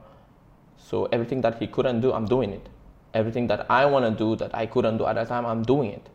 [0.76, 2.68] So everything that he couldn't do, I'm doing it.
[3.14, 5.92] Everything that I want to do that I couldn't do at that time, I'm doing
[5.92, 6.10] it.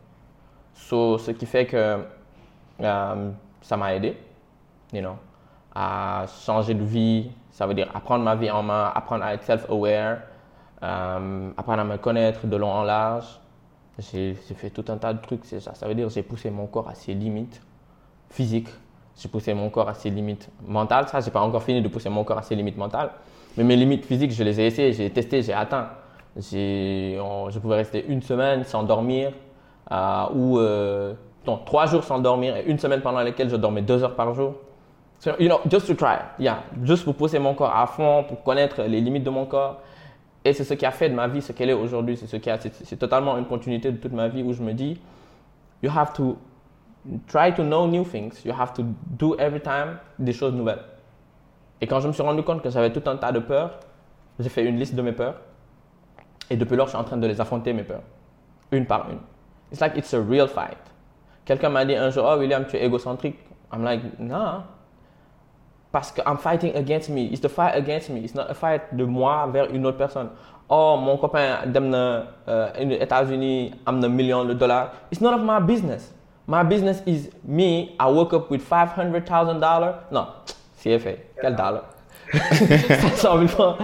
[0.73, 2.05] So ce qui fait que
[2.79, 4.17] um, ça m'a aidé,
[4.93, 5.15] you know,
[5.73, 7.31] à changer de vie.
[7.51, 10.19] Ça veut dire apprendre ma vie en main, apprendre à être self-aware,
[10.83, 13.39] euh, apprendre à me connaître de long en large.
[13.97, 15.73] J'ai fait tout un tas de trucs, ça.
[15.73, 17.61] Ça veut dire j'ai poussé mon corps à ses limites
[18.29, 18.69] physiques.
[19.17, 21.09] J'ai poussé mon corps à ses limites mentales.
[21.09, 23.11] Ça, j'ai pas encore fini de pousser mon corps à ses limites mentales.
[23.57, 25.89] Mais mes limites physiques, je les ai essayées, j'ai testé, j'ai atteint.
[26.35, 29.31] Je pouvais rester une semaine sans dormir
[29.91, 31.13] euh, ou euh,
[31.65, 34.53] trois jours sans dormir et une semaine pendant laquelle je dormais deux heures par jour.
[35.19, 38.41] So, you know, just to try, yeah, juste pour pousser mon corps à fond, pour
[38.41, 39.81] connaître les limites de mon corps
[40.45, 42.15] et c'est ce qui a fait de ma vie ce qu'elle est aujourd'hui.
[42.15, 42.49] C'est ce qui
[42.85, 44.99] c'est totalement une continuité de toute ma vie où je me dis,
[45.83, 46.37] you have to
[47.27, 48.45] try to know new things.
[48.45, 50.83] You have to do every time des choses nouvelles.
[51.81, 53.79] Et quand je me suis rendu compte que j'avais tout un tas de peurs,
[54.39, 55.35] j'ai fait une liste de mes peurs.
[56.49, 58.01] Et depuis lors, je suis en train de les affronter, mes peurs.
[58.71, 59.19] Une par une.
[59.71, 60.77] It's like it's a real fight.
[61.45, 63.39] Quelqu'un m'a dit un jour, oh William, tu es égocentrique.
[63.71, 64.63] I'm like, non.
[65.91, 67.25] Parce que I'm fighting against me.
[67.31, 68.19] It's the fight against me.
[68.23, 70.29] It's not a fight de moi vers une autre personne.
[70.69, 74.91] Oh, mon copain dem na uh, États-Unis am na million de dollars.
[75.11, 76.13] It's none of my business.
[76.45, 77.95] My business is me.
[77.99, 79.95] I woke up with five hundred thousand dollars.
[80.11, 80.27] Non,
[80.75, 81.31] c'est fait.
[81.41, 81.83] Quel dollar?
[82.31, 83.77] 500 000 francs.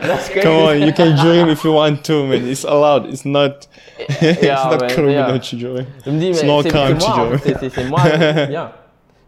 [0.00, 0.40] That's crazy.
[0.40, 2.48] Come on, you can dream if you want to, man.
[2.48, 3.06] It's allowed.
[3.06, 3.68] It's not.
[3.98, 5.38] it's not man, yeah.
[5.38, 5.86] to dream.
[6.04, 6.62] Je me dis, mais c'est moi.
[6.62, 8.00] C'est moi.
[8.48, 8.72] Bien.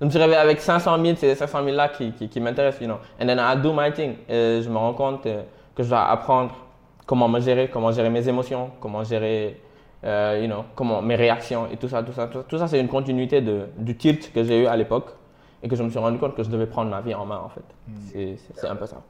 [0.00, 2.40] Je me suis réveillé avec 500 000, c'est ces 500 000 là qui, qui, qui
[2.40, 2.98] m'intéressent, you know.
[3.20, 4.14] And then I do my thing.
[4.28, 5.42] Et je me rends compte euh,
[5.74, 6.52] que je dois apprendre
[7.04, 9.60] comment me gérer, comment gérer mes émotions, comment gérer,
[10.04, 12.44] euh, you know, comment mes réactions et tout ça, tout ça, tout ça.
[12.48, 15.10] Tout ça, c'est une continuité de, du tilt que j'ai eu à l'époque
[15.62, 17.38] et que je me suis rendu compte que je devais prendre ma vie en main,
[17.38, 17.64] en fait.
[17.88, 18.36] Hmm.
[18.56, 19.02] C'est- un peu ça.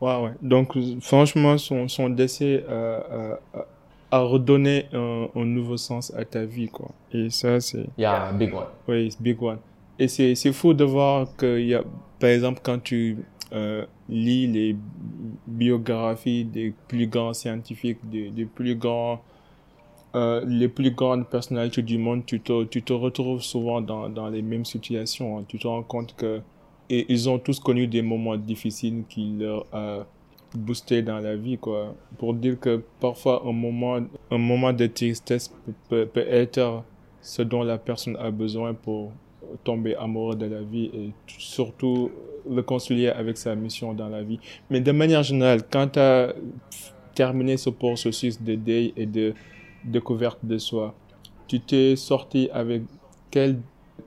[0.00, 0.32] Ouais, ouais.
[0.42, 3.00] Donc, franchement, son, son décès euh,
[3.54, 3.62] euh,
[4.10, 6.90] a redonné un, un nouveau sens à ta vie, quoi.
[7.12, 8.64] Et ça, c'est, Il y a un big one.
[8.88, 9.58] oui, c'est big one.
[9.98, 11.82] Et c'est, c'est fou de voir qu'il y a,
[12.18, 13.18] par exemple, quand tu
[13.52, 14.76] euh, lis les
[15.46, 19.20] biographies des plus grands scientifiques, des, des plus grands,
[20.14, 24.28] euh, les plus grandes personnalités du monde, tu te, tu te retrouves souvent dans, dans
[24.28, 25.38] les mêmes situations.
[25.38, 25.44] hein.
[25.48, 26.40] Tu te rends compte que
[26.90, 30.06] et ils ont tous connu des moments difficiles qui leur a
[30.54, 31.94] boosté dans la vie, quoi.
[32.18, 34.00] Pour dire que parfois un moment,
[34.30, 36.84] un moment de tristesse peut, peut, peut être
[37.22, 39.12] ce dont la personne a besoin pour
[39.64, 42.10] tomber amoureux de la vie et surtout
[42.48, 44.38] le concilier avec sa mission dans la vie.
[44.68, 46.34] Mais de manière générale, quand tu as
[47.14, 49.34] terminé ce processus de deuil et de
[49.84, 50.94] découverte de soi,
[51.46, 52.82] tu t'es sorti avec
[53.30, 53.58] quelle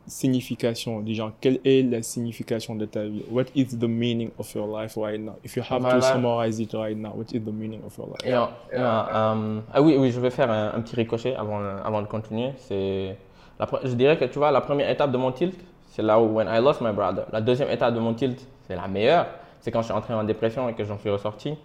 [0.05, 3.23] signification, déjà, quelle est la signification de ta vie?
[3.29, 5.35] What is the meaning of your life right now?
[5.43, 8.25] If you have to summarize it right now, what is the meaning of your life?
[8.25, 11.59] Et, euh, euh, euh, ah oui, oui, je vais faire un, un petit ricochet avant,
[11.83, 12.51] avant de continuer.
[12.57, 13.17] C'est
[13.59, 15.55] la je dirais que tu vois, la première étape de mon tilt,
[15.87, 17.25] c'est là où when I lost my brother.
[17.31, 19.27] La deuxième étape de mon tilt, c'est la meilleure.
[19.59, 21.55] C'est quand je suis entré en dépression et que j'en suis ressorti.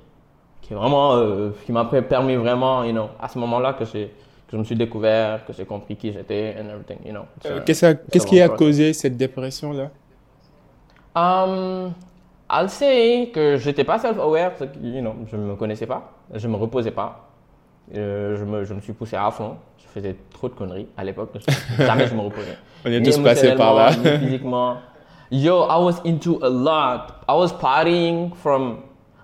[0.62, 4.06] Qui vraiment, euh, qui m'a permis vraiment, you know, à ce moment-là que j'ai
[4.46, 7.24] que je me suis découvert, que j'ai compris qui j'étais and everything, you know.
[7.46, 9.88] Euh, Qu'est-ce qui a causé cette dépression-là?
[11.14, 11.92] Um,
[12.50, 16.90] I'll say que j'étais pas self-aware, you know, je me connaissais pas, je me reposais
[16.90, 17.28] pas,
[17.94, 21.02] Euh, je, me, je me suis poussé à fond, je faisais trop de conneries à
[21.04, 21.30] l'époque,
[21.78, 22.56] jamais je me reposais.
[22.86, 23.90] On est Ni tous passés par là.
[23.96, 24.76] ni physiquement.
[25.30, 27.22] Yo, I was into a lot.
[27.28, 28.82] I was partying from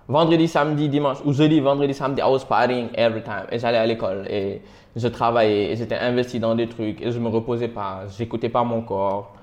[0.09, 3.47] vendredi, samedi, dimanche, ou jeudi, vendredi, samedi, I was partying every time.
[3.51, 4.62] Et j'allais à l'école et
[4.97, 8.64] je travaillais et j'étais investi dans des trucs et je me reposais pas, j'écoutais pas
[8.64, 9.35] mon corps.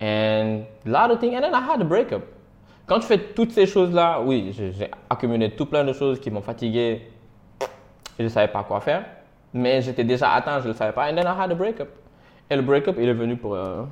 [0.00, 1.34] And a lot of things.
[1.34, 2.22] And then I had a breakup.
[2.86, 6.40] Quand tu fais toutes ces choses-là, oui, j'ai accumulé tout plein de choses qui m'ont
[6.40, 7.02] fatigué
[8.18, 9.04] et je savais pas quoi faire.
[9.52, 11.10] Mais j'étais déjà atteint, je le savais pas.
[11.10, 11.88] And then I had a breakup.
[12.50, 13.54] Et le breakup, il est venu pour.
[13.54, 13.84] euh,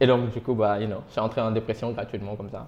[0.00, 2.66] Et donc, du coup, bah, you know, je entré en dépression gratuitement comme ça.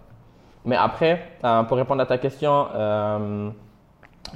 [0.65, 3.51] Mais après, euh, pour répondre à ta question, euh,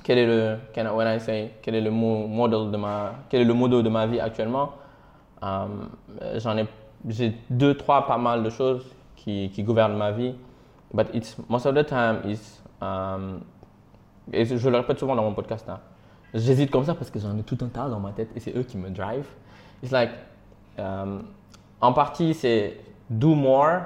[0.04, 3.12] quel est le, can I- when I say, quel est le mo- model de ma,
[3.28, 4.72] quel est le de ma vie actuellement
[5.42, 5.66] Euh,
[6.36, 6.66] J'en ai,
[7.08, 8.84] j'ai deux, trois, pas mal de choses
[9.16, 10.34] qui, qui gouvernent ma vie.
[10.92, 12.60] But it's most of the time is,
[14.32, 15.66] et je le répète souvent dans mon podcast.
[15.68, 15.78] hein.
[16.34, 18.56] J'hésite comme ça parce que j'en ai tout un tas dans ma tête et c'est
[18.56, 19.26] eux qui me drive.
[19.82, 20.10] It's like,
[20.78, 21.22] um,
[21.80, 22.76] en partie c'est
[23.08, 23.82] do more.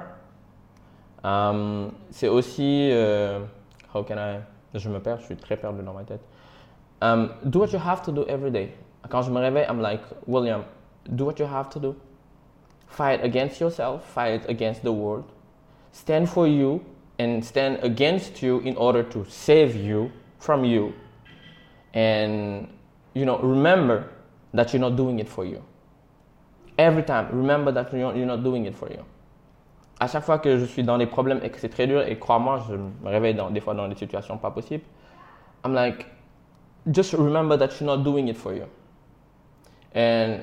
[1.23, 3.39] Um, c'est aussi, euh,
[3.93, 4.39] how can I,
[4.75, 6.21] je me perds, je suis très perdu dans ma tête.
[7.01, 8.73] Um, do what you have to do every day.
[9.09, 10.63] Quand je me réveille, I'm like, William,
[11.09, 11.95] do what you have to do.
[12.87, 15.25] Fight against yourself, fight against the world.
[15.91, 16.81] Stand for you
[17.17, 20.93] and stand against you in order to save you from you.
[21.93, 22.67] And,
[23.13, 24.09] you know, remember
[24.53, 25.61] that you're not doing it for you.
[26.77, 29.03] Every time, remember that you're not doing it for you.
[29.99, 32.19] À chaque fois que je suis dans des problèmes et que c'est très dur, et
[32.19, 34.83] crois-moi, je me réveille dans, des fois dans des situations pas possibles,
[35.63, 36.05] I'm like,
[36.91, 38.65] just remember that you're not doing it for you.
[39.95, 40.41] And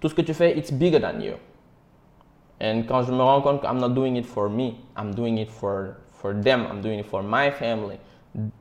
[0.00, 1.34] tout ce que tu fais, it's bigger than you.
[2.60, 5.38] And quand je me rends compte que I'm not doing it for me, I'm doing
[5.38, 7.98] it for, for them, I'm doing it for my family,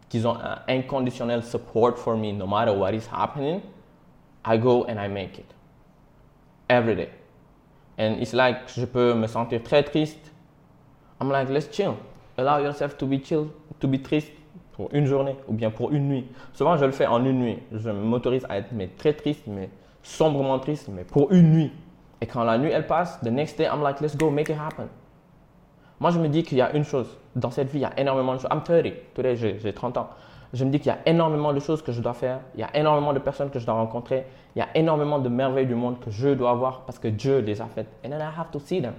[0.10, 3.62] qu'ils ont un inconditionnel support for me no matter what is happening,
[4.44, 5.54] I go and I make it.
[6.72, 7.10] Every day.
[7.98, 10.32] And it's like, je peux me sentir très triste.
[11.20, 11.98] I'm like, let's chill.
[12.38, 14.32] Allow yourself to be chill, to be triste
[14.72, 16.26] pour une journée ou bien pour une nuit.
[16.54, 17.60] Souvent, je le fais en une nuit.
[17.74, 19.70] Je m'autorise à être mais très triste, mais
[20.02, 21.74] sombrement triste, mais pour une nuit.
[22.22, 24.56] Et quand la nuit, elle passe, the next day, I'm like, let's go, make it
[24.58, 24.88] happen.
[26.00, 27.18] Moi, je me dis qu'il y a une chose.
[27.36, 28.50] Dans cette vie, il y a énormément de choses.
[28.50, 29.14] I'm 30.
[29.14, 30.10] Today, j'ai j'ai 30 ans.
[30.54, 32.42] Je me dis qu'il y a énormément de choses que je dois faire.
[32.56, 34.26] Il y a énormément de personnes que je dois rencontrer.
[34.56, 37.40] Il y a énormément de merveilles du monde que je dois voir parce que Dieu
[37.40, 37.88] les a faites.
[38.06, 38.96] And then I have to see them.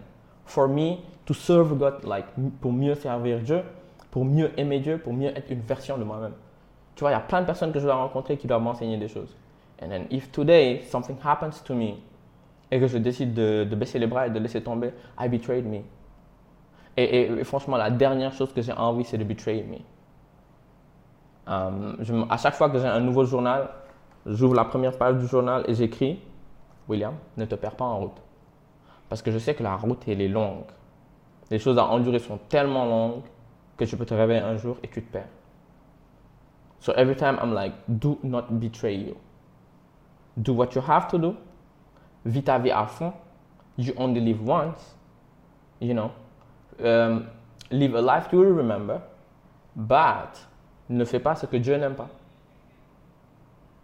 [0.47, 2.27] For me, to serve God, like,
[2.61, 3.63] pour mieux servir Dieu,
[4.11, 6.33] pour mieux aimer Dieu, pour mieux être une version de moi-même.
[6.95, 8.97] Tu vois, il y a plein de personnes que je dois rencontrer qui doivent m'enseigner
[8.97, 9.37] des choses.
[9.83, 11.95] And then if today something happens to me
[12.71, 15.81] et que je décide de, baisser les bras et de laisser tomber, I betrayed me.
[16.97, 19.79] Et, et- franchement, la dernière chose que j'ai envie, c'est de betray me.
[21.47, 23.69] Um, je à chaque fois que j'ai un nouveau journal,
[24.27, 26.21] j'ouvre la première page du journal et j'écris
[26.89, 28.23] William, ne te perds pas en route.
[29.09, 30.65] Parce que je sais que la route, elle est longue.
[31.51, 33.23] Les choses à endurer sont tellement longues
[33.77, 35.29] que tu peux te réveiller un jour et tu te perds.
[36.81, 39.17] So every time I'm like, do not betray you.
[40.37, 41.37] Do what you have to do.
[42.25, 43.13] Vis ta vie à fond.
[43.79, 44.97] You only live once.
[45.81, 46.11] You know.
[46.83, 47.27] Um,
[47.71, 49.01] live a life you will remember.
[49.77, 50.39] But
[50.93, 52.09] ne fais pas ce que Dieu n'aime pas.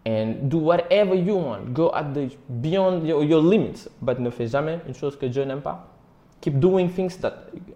[0.07, 1.73] And do whatever you want.
[1.73, 3.89] Go at the beyond your, your limits.
[4.01, 5.87] But ne fais jamais une chose que Dieu n'aime pas.
[6.41, 7.33] Keep doing things that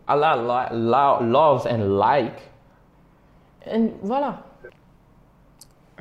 [0.08, 2.42] Allah lo- loves and like.
[3.68, 4.44] And voilà.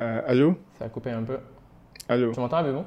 [0.01, 0.55] Euh, allô?
[0.79, 1.37] Ça a coupé un peu.
[2.09, 2.31] Allô?
[2.31, 2.85] Tu m'entends avec vous?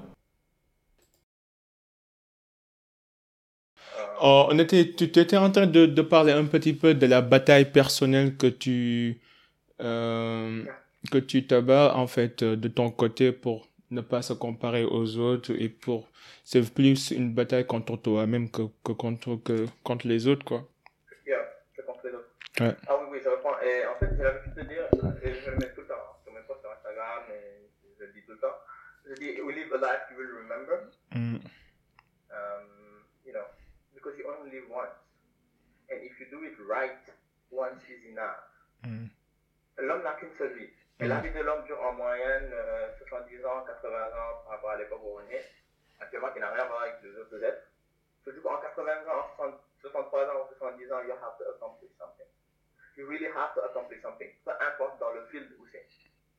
[4.23, 7.07] Oh, on était, tu tu étais en train de, de parler un petit peu de
[7.07, 9.21] la bataille personnelle que tu,
[9.81, 10.65] euh,
[11.11, 14.85] que tu te bats, en fait, euh, de ton côté pour ne pas se comparer
[14.85, 16.09] aux autres et pour,
[16.45, 20.67] c'est plus une bataille contre toi-même que, que contre, que contre les autres, quoi.
[21.27, 21.39] Yeah,
[21.77, 22.31] comprends les autres.
[22.61, 22.75] Ouais.
[22.89, 23.61] Ah oui, oui, je reprends.
[23.61, 24.89] Et en fait, j'ai l'habitude de dire,
[25.23, 28.05] et je le mets tout le temps, hein, sur mes posts sur Instagram, et je
[28.05, 28.57] le dis tout le temps.
[29.09, 30.91] Je dis, we live a life you will remember.
[31.15, 31.39] Mm.
[32.31, 32.67] Um,
[33.25, 33.47] you know,
[33.95, 34.99] because you only live once.
[35.91, 36.99] And if you do it right,
[37.53, 38.43] once is enough.
[38.85, 39.11] Mm.
[39.79, 40.71] L'homme n'a qu'une seule vie.
[40.99, 44.71] Et la vie de l'homme dure en moyenne euh, 70 ans, 80 ans par rapport
[44.71, 45.45] à l'époque où on est.
[46.01, 47.69] Actuellement, qui n'a rien à voir avec les autres êtres.
[48.25, 51.39] So, du coup, en 80 ans, en 60 63 ans ou 70 ans, you have
[51.39, 52.27] to accomplish something.
[52.97, 54.29] You really have to accomplish something.
[54.45, 55.87] Peu importe dans le field où c'est.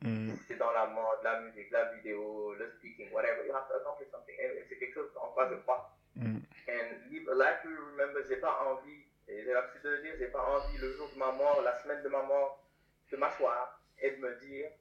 [0.01, 0.35] Mm.
[0.35, 3.75] Si c'est dans la mode, la musique, la vidéo, le speaking, whatever, you have to
[3.75, 4.35] accomplish something.
[4.39, 5.95] Et c'est quelque chose en quoi je crois.
[6.15, 6.39] Mm.
[6.67, 10.13] And live a life you remember, j'ai pas envie, et j'ai l'habitude de le dire,
[10.19, 12.66] j'ai pas envie le jour de ma mort, la semaine de ma mort,
[13.11, 14.71] de m'asseoir et de me dire,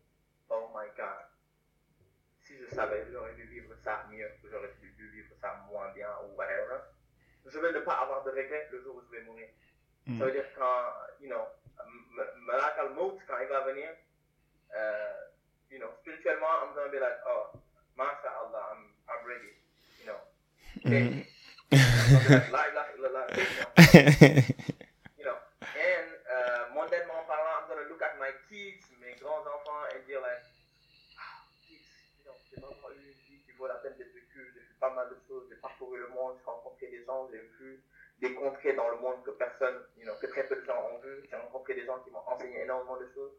[0.50, 1.26] oh my god,
[2.42, 6.36] si je savais, j'aurais dû vivre ça mieux, j'aurais dû vivre ça moins bien, ou
[6.36, 6.78] whatever.
[7.44, 9.48] Je vais ne pas avoir de regrets le jour où je vais mourir.
[10.06, 10.18] Mm.
[10.18, 11.46] Ça veut dire quand, you know,
[12.46, 13.88] Malak al-Maut, quand il va venir,
[14.74, 15.12] euh,
[15.70, 17.58] you know, spirituellement, I'm gonna be like, oh,
[17.96, 19.52] mashallah, I'm, I'm ready,
[20.00, 20.20] you know.
[20.84, 21.24] Mm.
[22.54, 23.26] Like, know.
[25.18, 25.38] you know,
[25.74, 30.22] and uh, mondainement parlant, I'm gonna look at my kids, mes grands enfants, and dire
[30.22, 30.46] like,
[31.18, 31.82] ah, kids,
[32.18, 34.78] you know, j'ai vraiment eu une vie qui vaut la peine d'être vécue, j'ai fait
[34.78, 37.82] pas mal de choses, j'ai parcouru le monde, j'ai rencontré des gens, j'ai vu
[38.20, 40.98] des contrées dans le monde que personne, you know, que très peu de gens ont
[40.98, 43.32] vu, j'ai rencontré des gens qui m'ont enseigné énormément de choses,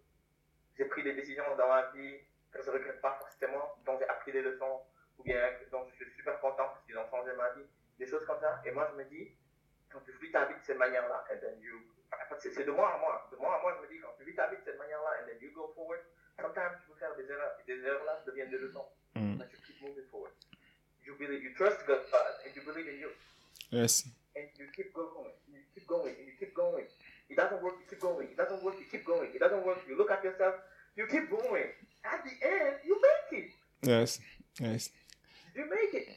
[0.77, 2.19] j'ai pris des décisions dans ma vie
[2.51, 4.81] que je regrette pas forcément, dont j'ai appris des leçons,
[5.17, 7.65] ou bien dont je suis super content parce qu'ils ont changé ma vie,
[7.99, 9.31] des choses comme ça, et moi je me dis,
[9.91, 11.75] quand tu vis ta vie de cette manière-là, and then you,
[12.13, 13.99] en fait, c'est c'est de moi à moi, de moi à moi, je me dis,
[13.99, 15.99] quand tu vis ta vie de cette manière-là, and then you go forward,
[16.39, 19.37] sometimes tu peux faire des erreurs, et des erreurs-là deviennent des leçons, Mm.
[19.37, 20.31] but you keep moving forward.
[21.03, 23.09] You believe, you trust God, uh, and you believe in you,
[23.71, 24.05] Yes.
[24.35, 26.85] and you keep going, you keep going, and you keep going.
[27.29, 28.27] It doesn't work, you keep going.
[28.31, 29.29] It doesn't work, you keep going.
[29.33, 30.55] It doesn't work, you look at yourself,
[30.95, 31.67] you keep going.
[32.05, 33.51] At the end, you make it.
[33.83, 34.19] Yes.
[34.59, 34.91] Yes.
[35.55, 36.07] You make it.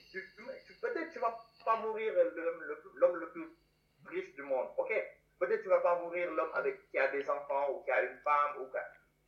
[0.80, 3.46] Peut-être tu vas pas mourir l'homme le, plus- l'homme le plus
[4.06, 4.92] riche du monde, ok?
[5.38, 8.18] Peut-être tu vas pas mourir l'homme avec qui a des enfants ou qui a une
[8.24, 8.80] femme ou quoi.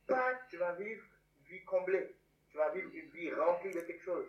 [0.07, 1.01] Pas, tu vas vivre
[1.37, 2.15] une vie comblée.
[2.49, 4.25] Tu vas vivre une vie remplie de quelque chose.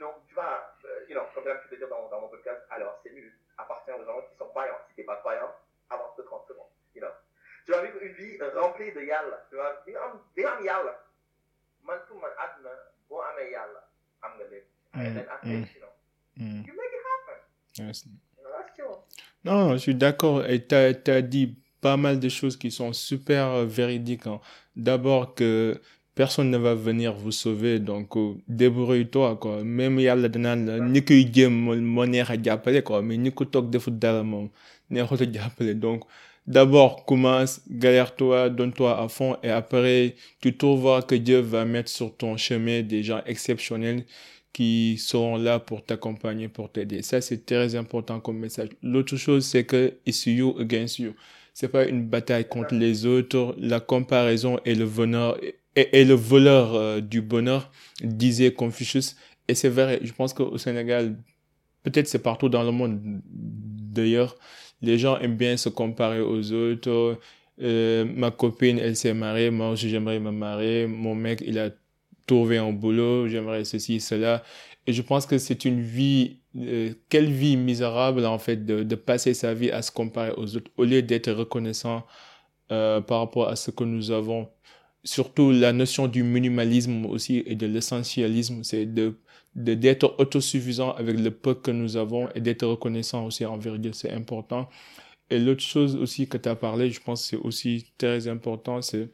[0.00, 3.12] Non, tu vas, euh, you know, comme j'aime dire dans, dans mon podcast, alors c'est
[3.12, 4.78] nul, appartient aux gens qui sont croyants.
[4.88, 5.52] Si t'es pas croyant,
[5.90, 7.12] avance de 30 secondes, you know.
[7.66, 9.44] Tu vas vivre une vie remplie de yàlla.
[9.50, 10.94] Tu vas vivre am, di am yàlla.
[11.84, 12.70] Man fu man àdduna
[13.08, 13.82] boo amee yàlla,
[14.22, 14.66] am nga lépp.
[14.94, 15.66] And then after, Mm.
[15.74, 15.92] you know,
[16.36, 16.66] Mm.
[16.66, 17.86] you make it happen.
[17.86, 18.04] Yes.
[18.06, 18.96] You know, that's chill.
[19.44, 20.44] Non, je suis d'accord.
[20.46, 24.26] Et tu as, dit pas mal de choses qui sont super euh, véridiques.
[24.26, 24.40] hein.
[24.76, 25.80] D'abord que
[26.14, 29.36] personne ne va venir vous sauver, donc euh, débrouille-toi.
[29.36, 29.62] quoi.
[29.64, 33.44] Même yàlla danaan la ni koy jéem moo neex a jàppale quoi mais ni ko
[33.44, 34.48] toog defut dara moom
[34.90, 36.02] neexut a jàppale donc
[36.46, 42.16] d'abord commence galère-toi donne-toi à fond et après tu trouveras que Dieu va mettre sur
[42.16, 44.04] ton chemin des gens exceptionnels
[44.52, 47.02] qui seront là pour t'accompagner, pour t'aider.
[47.02, 48.70] Ça, c'est très important comme message.
[48.82, 51.12] L'autre chose, c'est que it's you against you.
[51.54, 53.54] C'est pas une bataille contre les autres.
[53.58, 55.38] La comparaison est le bonheur,
[55.76, 57.70] est le voleur euh, du bonheur,
[58.02, 59.16] disait Confucius.
[59.48, 61.16] Et c'est vrai, je pense qu'au Sénégal,
[61.82, 64.36] peut-être c'est partout dans le monde d'ailleurs,
[64.82, 67.18] les gens aiment bien se comparer aux autres.
[67.60, 70.86] Euh, ma copine, elle s'est mariée, moi aussi j'aimerais me marier.
[70.86, 71.70] Mon mec, il a
[72.26, 74.42] trouvé un boulot, j'aimerais ceci, cela.
[74.86, 79.34] Et je pense que c'est une vie, euh, quelle vie misérable en fait de, passer
[79.34, 82.04] sa vie à se comparer aux autres au lieu d'être reconnaissant
[82.68, 84.48] par rapport à ce que nous avons.
[85.04, 89.16] Surtout la notion du minimalisme aussi et de l'essentialisme, c'est de
[89.54, 94.12] d'être autosuffisant avec le peu que nous avons et d'être reconnaissant aussi envers Dieu, c'est
[94.12, 94.68] important.
[95.30, 99.08] et l'autre chose aussi que tu as parlé, je pense c'est aussi très important, c'est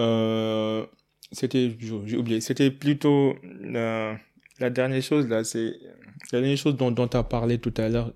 [0.00, 0.86] euh,
[1.32, 5.74] c'était j'ai oublié c'était plutôt la dernière chose là c'est
[6.32, 8.12] la dernière chose dont tu as parlé tout à l'heure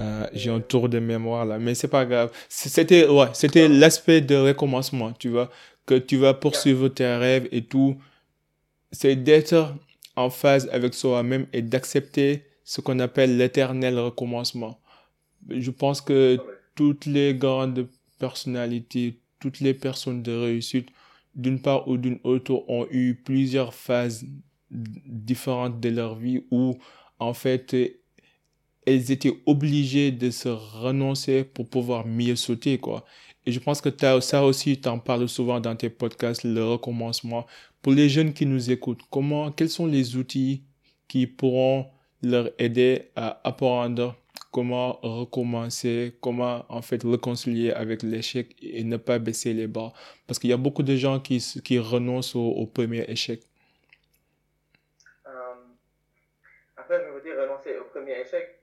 [0.00, 1.58] euh, j'ai un tour de mémoire là.
[1.58, 2.30] Mais c'est pas grave.
[2.48, 5.50] C'était ouais c'était l'aspect de recommencement tu vois.
[5.86, 7.96] Que tu vas poursuivre tes rêves et tout.
[8.92, 9.74] C'est d'être
[10.16, 14.78] en phase avec soi-même et d'accepter ce qu'on appelle l'éternel recommencement.
[15.48, 16.38] Je pense que
[16.74, 17.88] toutes les grandes
[18.18, 20.88] personnalités toutes les personnes de réussite
[21.34, 24.24] d'une part ou d'une autre, ont eu plusieurs phases
[24.70, 26.76] différentes de leur vie où,
[27.18, 27.76] en fait,
[28.88, 33.04] elles étaient obligées de se renoncer pour pouvoir mieux sauter, quoi.
[33.46, 36.64] Et je pense que as, ça aussi, tu en parles souvent dans tes podcasts, le
[36.64, 37.46] recommencement.
[37.82, 40.64] Pour les jeunes qui nous écoutent, comment, quels sont les outils
[41.06, 41.86] qui pourront
[42.22, 44.16] leur aider à apprendre
[44.50, 49.92] comment recommencer, comment en fait réconcilier avec l'échec et ne pas baisser les bras?
[50.26, 53.42] Parce qu'il y a beaucoup de gens qui, qui renoncent au, premier échec.
[55.26, 55.30] Euh,
[56.88, 58.57] fait, je veux dire, renoncer au premier échec,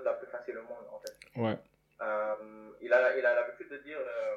[0.00, 1.14] c'est la plus facile au monde, en fait.
[1.36, 1.56] Ouais.
[2.00, 4.36] Euh, il a il a l'habitude de dire, euh,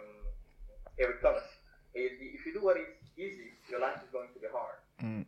[0.98, 1.44] Eric Thomas,
[1.94, 2.88] et il dit, if you do what is
[3.18, 4.78] easy, your life is going to be hard.
[5.02, 5.26] Mm.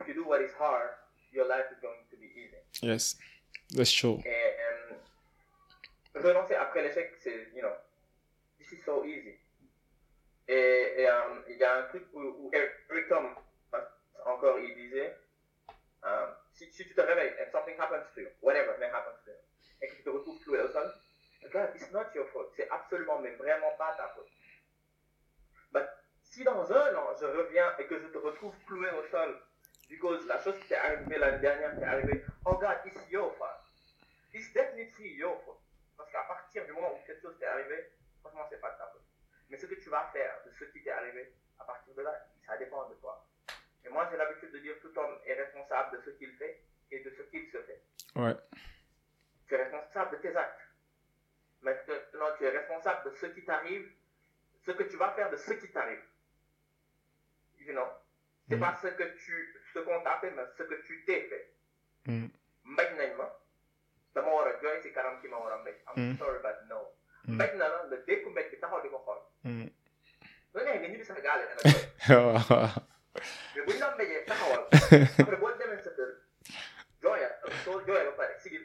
[0.00, 0.90] If you do what is hard,
[1.32, 2.56] your life is going to be easy.
[2.82, 3.16] Yes.
[3.70, 4.20] That's true.
[4.24, 7.72] Et euh, renoncer après l'échec, c'est, you know,
[8.58, 9.38] this is so easy.
[10.46, 13.34] Et, um, il y a un truc où, où Eric Tom,
[14.26, 15.16] encore, il disait,
[16.02, 19.23] um, si, si, tu te réveilles and something happens to you, whatever may happen to
[19.23, 19.23] you,
[19.84, 20.90] et que tu te retrouves cloué au sol,
[21.52, 22.50] God, it's not your fault.
[22.56, 24.30] C'est absolument, mais vraiment pas ta faute.
[25.72, 25.86] But
[26.22, 29.38] si dans un an, je reviens et que je te retrouve cloué au sol,
[29.90, 33.34] because la chose qui t'est arrivée l'année dernière, qui est arrivée, oh God, it's your
[33.36, 33.60] fault.
[34.32, 35.60] It's definitely your fault.
[35.96, 39.04] Parce qu'à partir du moment où quelque chose t'est arrivé, franchement, c'est pas ta faute.
[39.50, 42.26] Mais ce que tu vas faire de ce qui t'est arrivé, à partir de là,
[42.46, 43.28] ça dépend de toi.
[43.84, 47.00] Et moi, j'ai l'habitude de dire tout homme est responsable de ce qu'il fait et
[47.00, 47.82] de ce qu'il se fait.
[48.16, 48.34] Ouais.
[49.54, 50.60] Tu es responsable de tes actes.
[51.62, 53.88] Maintenant, tu es responsable de ce qui t'arrive,
[54.66, 56.02] ce que tu vas faire de ce qui t'arrive.
[57.60, 57.86] You know?
[58.48, 58.60] C'est mm.
[58.60, 61.54] pas ce que tu, ce qu'on t'a fait, mais ce que tu t'es fait.
[62.06, 62.26] Mm.
[62.64, 63.30] Maintenant,
[64.14, 66.78] dama war a jooy si kanam ki ma war a mbéj am sorry but no
[67.26, 69.18] mbéj na la nga dékku mbéj bi taxaw di ko xool
[70.54, 71.56] lu neex nga ñibbi Sénégal yi nga
[72.06, 72.38] jooy
[73.56, 74.62] mais buñ la mbéjee taxawal
[75.18, 76.10] après boo demee sa kër
[77.02, 77.28] jooya
[77.64, 78.62] soo jooyee ba pare sigil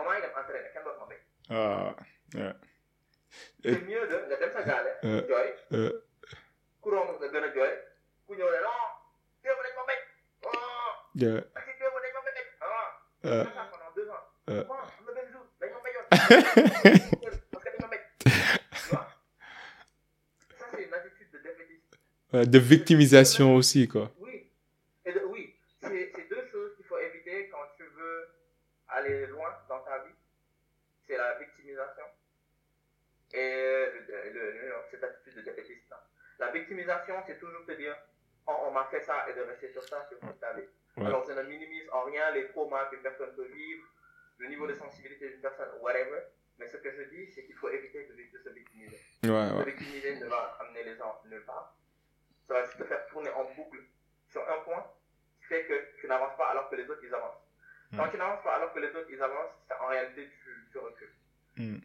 [0.00, 0.84] entraîné kenn
[3.62, 5.48] c'est mieux de nga dem sa gaale jooy
[6.80, 7.72] ku romb nga gën a jooy
[8.26, 8.82] ku ñëw ne non
[9.42, 10.00] démb dañ ma mbéj
[10.44, 11.18] oh si
[11.80, 12.66] démb dañ ma mbéj ah
[13.72, 15.26] pendant deux ans parce que dañ
[15.72, 15.96] ma mbéj
[18.20, 18.28] tu
[18.90, 19.06] vois
[20.58, 24.50] ça c'est une attitude de défaitisme de victimisation aussi quoi oui
[25.04, 28.28] et de, oui c'est deux choses qu'il faut éviter quand tu veux
[28.88, 30.14] aller loin dans ta vie
[31.06, 32.04] c'est la victimisation
[33.32, 36.02] et le, le, le, cette attitude de défaitiste là.
[36.38, 37.96] la victimisation c'est toujours te dire
[38.46, 40.62] oh, on m'a fait ça et de rester sur ça sur ta vie
[40.96, 41.06] ouais.
[41.06, 43.84] alors ça ne minimise en rien les traumas qu'une personne peut vivre
[44.38, 46.22] le niveau de sensibilité d'une personne whatever
[46.58, 49.60] mais ce que je dis c'est qu'il faut éviter de, de se victimiser ouais, ouais.
[49.60, 51.76] se victimiser ne va amener les gens nulle part
[52.46, 53.78] ça va juste te faire tourner en boucle
[54.28, 54.84] sur un point
[55.40, 57.45] qui fait que tu n'avances pas alors que les autres ils avancent
[57.92, 57.96] mm.
[57.96, 61.14] quand tu n'avances pas alors que les autres ils avancent en réalité tu, tu recules
[61.56, 61.78] mm.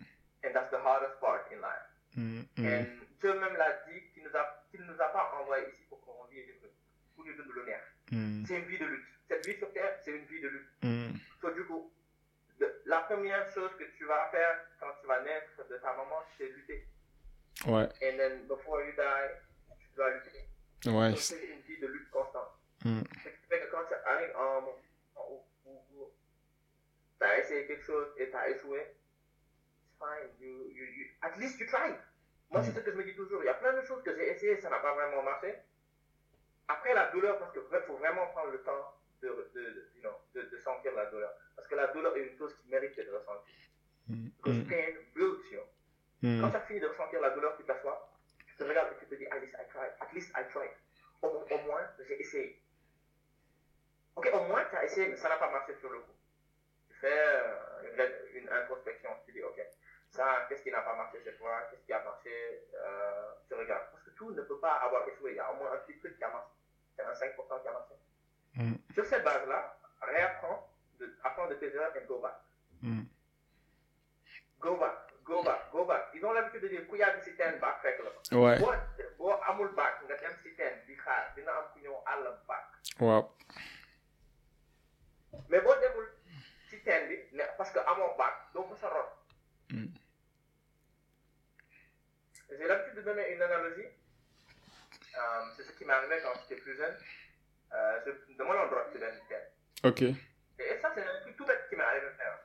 [0.43, 1.87] and that's the hardest part in life.
[2.15, 2.41] Mm.
[2.57, 2.85] et
[3.19, 6.25] Dieu même l'a dit qu'il nous a qu'il nous a pas envoyé ici pour qu'on
[6.25, 6.71] vive des trucs
[7.15, 7.81] pour nous donner l'honneur.
[8.47, 9.05] C'est une vie de lutte.
[9.27, 11.21] Cette vie sur terre c'est une vie de lutte.
[11.41, 11.91] So, du coup
[12.59, 16.21] de, la première chose que tu vas faire quand tu vas naître de ta maman
[16.37, 16.87] c'est lutter.
[17.65, 17.87] Ouais.
[18.01, 20.47] And then before you die tu dois lutter.
[20.89, 21.15] Ouais.
[21.15, 22.57] C'est une vie de lutte constante.
[22.83, 24.63] Ce qui fait que quand tu arrives en,
[27.39, 28.95] essayé quelque chose et tu as échoué
[29.99, 31.97] fine you, you, you, at least you tried
[32.51, 33.41] moi, c'est ce que je me dis toujours.
[33.43, 35.55] Il y a plein de choses que j'ai essayé, ça n'a pas vraiment marché.
[36.67, 40.41] Après la douleur, parce qu'il faut vraiment prendre le temps de, de, you know, de,
[40.41, 41.33] de sentir la douleur.
[41.55, 43.69] Parce que la douleur est une chose qui mérite d'être ressentie.
[44.07, 44.27] Mm.
[44.37, 45.61] Because pain builds you.
[46.21, 46.41] Mm.
[46.41, 48.11] Quand tu as fini de ressentir la douleur, tu t'assois,
[48.45, 49.91] tu te regardes et tu te dis, at least I tried.
[50.01, 50.71] At least I tried.
[51.21, 52.61] Au, au moins, j'ai essayé.
[54.17, 56.11] Ok, au moins, tu as essayé, mais ça n'a pas marché sur le coup.
[57.01, 59.59] Fais euh, une, introspection, tu dis, ok,
[60.11, 63.89] ça, qu'est-ce qui n'a pas marché chez toi, qu'est-ce qui a marché, euh, tu regardes.
[63.91, 65.31] Parce que tout ne peut pas avoir échoué.
[65.31, 66.51] Il y a au moins un petit truc qui a marché.
[66.95, 67.95] C'est un 5% qui a marché.
[68.55, 68.73] Mm.
[68.93, 72.35] Sur cette base-là, réapprends, de, apprends de tes erreurs et go back.
[72.83, 73.03] Mm.
[74.61, 74.93] go back
[75.23, 77.99] go back go back ils ont l'habitude de dire ku yàgg si teen back fekk
[78.05, 78.57] la fa Ouais.
[79.49, 80.51] amul back nga di
[81.35, 82.67] dina am ku ñëw àll back
[82.99, 83.23] Waaw.
[85.49, 86.07] mais demul
[86.85, 89.09] bi ne parce que amoo bac doo mës a rot.
[89.71, 89.87] Mm.
[92.57, 93.87] J'ai l'habitude de donner une analogie.
[95.17, 96.95] Euh, c'est ce qui m'est arrivé quand j'étais plus jeune.
[97.73, 99.43] Euh, je dama doon rot si benn teen.
[99.83, 100.01] Ok.
[100.01, 102.37] Et ça, c'est un truc tout bête qui m'est arrivé faire.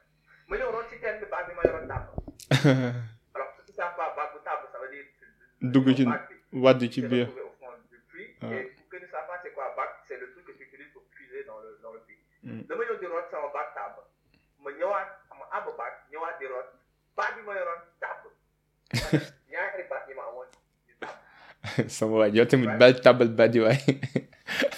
[0.48, 2.06] ma ñëw rot si teen bi bac bi ma yoroon tàbb.
[3.34, 5.04] Alors, ne savent pas bac bu tàbb, ça veut dire.
[5.60, 6.06] Dugg ci
[6.52, 7.26] wadd ci biir.
[7.26, 8.36] retrouvé au fond du puits.
[8.42, 8.52] Ah.
[8.54, 10.92] Et pour que ne savent pas c'est quoi bac, c'est le truc que tu utilises
[10.92, 12.20] pour puiser dans le, dans le puits.
[12.44, 12.62] Mm.
[12.62, 14.05] ñëw di root sama bac tàbb
[14.66, 15.08] ma ñëwaat
[15.38, 16.68] ma àbb bac ñëwaat di root
[17.16, 18.22] bac bi ma yoroon tàbb.
[19.50, 20.48] Ñaari yi ma amoon
[21.96, 23.78] Sama waay yow tamit bal tabal badi waay.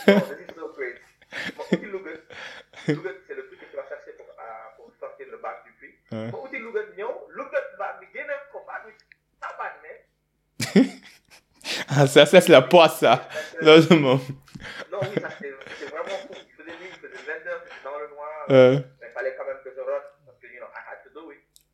[0.08, 1.00] non this is so crazy
[1.56, 2.12] ma uti Louga.
[2.88, 5.96] Louga c'est le truc que tu vas chercher pour, euh, pour sortir le du puits.
[6.12, 6.28] Ah.
[6.32, 8.92] ma uti Louga ñëw Louga bac bi génne ko bac bi
[9.40, 9.92] tabaat ne.
[11.90, 13.28] Ah, ça, c'est la poisse, ça.
[13.60, 14.20] Loolu moom.
[14.90, 16.34] non oui ça c'était c'était vraiment fou.
[16.34, 19.34] Il faisait nuit il faisait 20 heures c'était dans le noir Euh, mais il fallait
[19.36, 21.10] quand même que je rote parce que you know I had to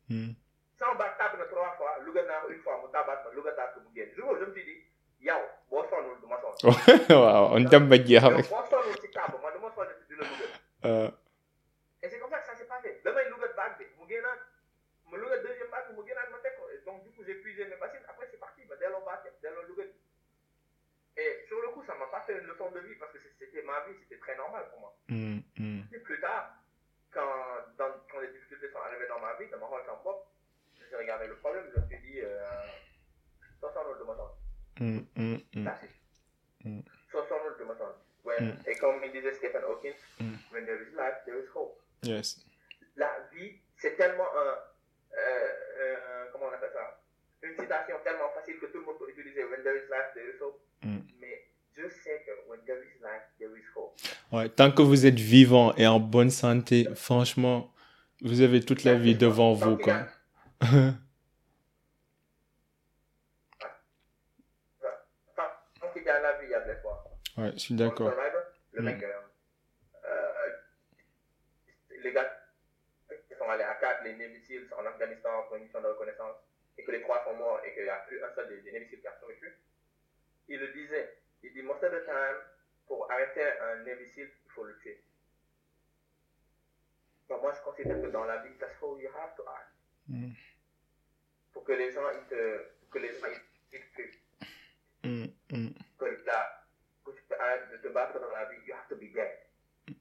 [0.09, 0.31] hmm.
[0.79, 3.51] sama bac tàbb na trois fois Louga naa ko une fois mu tabaat ma Louga
[3.51, 4.81] tàbb mu génn jour boobu je me suis dit
[5.21, 6.55] yow boo sonnul du ma sonn.
[7.23, 8.49] waaw on dem ba jeex yow rek.
[8.49, 10.47] boo sonnul si tàbb man du ma sonn si dina Louga.
[10.85, 11.09] Euh,
[12.03, 14.39] et c'est comme ça que ça s'est passé damay Louga bac bi mu génnaat
[15.09, 17.35] ma Louga deuxième bac bi mu génnaat ma teg ko et donc du coup j'ai
[17.35, 19.95] puisé mes bassines après c'est parti ma delloo bac delloo Louga bi.
[21.17, 23.63] et sur le coup ça m'a pas fait une leçon de vie parce que c'était
[23.63, 24.93] ma vie c'était très normal pour moi.
[25.07, 25.81] hmm, hmm.
[25.93, 26.51] Et plus tard
[27.15, 27.31] quand
[27.77, 27.91] dans
[28.25, 30.19] les difficultés sont arrivées dans ma vie dama xool sama bopp
[30.89, 32.41] j'ai regardé le problème je me suis dit euh,
[33.59, 34.15] soo sonnul du ma
[34.79, 35.63] hmm.
[35.65, 35.91] That's it.
[36.65, 36.81] Mm.
[37.11, 37.93] So sonul to my son.
[38.25, 38.69] When, Mm.
[38.69, 40.35] Et comme il disait Stephen Hawking, Mm.
[40.51, 41.79] when there is life, there is hope.
[42.03, 42.43] Yes.
[42.95, 44.57] La vie, c'est tellement un.
[45.17, 45.47] euh,
[45.79, 46.99] euh, comment on appelle ça?
[47.43, 49.43] Une citation tellement facile que tout le monde peut utiliser.
[49.45, 50.59] When there is life, there is hope.
[50.83, 51.01] Mm.
[51.21, 51.45] Mais
[51.75, 53.93] Dieu sait que when there is life, there is hope.
[54.31, 57.71] Ouais, tant que vous êtes vivant et en bonne santé, franchement,
[58.21, 59.93] vous avez toute la vie devant vous, quoi.
[59.93, 60.07] a-
[65.35, 65.43] tant-
[65.81, 67.03] Tant qu'il y a la vie, il y a de l'espoir.
[67.37, 68.11] ouais, je suis d'accord.
[68.73, 68.85] Le Mm.
[68.85, 70.49] mec, euh,
[72.03, 72.31] les gars
[73.29, 76.35] qui sont allés à 4, les Seals en Afghanistan pour une mission de reconnaissance,
[76.77, 78.71] et que les trois sont morts et qu'il n'y a plus un seul des, des
[78.99, 79.57] qui a survécu,
[80.49, 81.17] il le disait.
[81.43, 82.37] Il dit, most of the time,
[82.87, 85.01] pour arrêter un Seal, il faut le tuer.
[87.29, 89.71] Donc moi, je considère que dans la vie, that's how you have to act.
[90.07, 90.31] Mm.
[91.53, 93.27] Pour que les gens, ils te, pour que les gens,
[93.71, 94.01] ils, te,
[95.05, 95.69] Hmm, hmm,
[95.99, 96.65] que là,
[97.05, 99.37] que tu peux arrêter de te battre dans la vie, you have to be dead.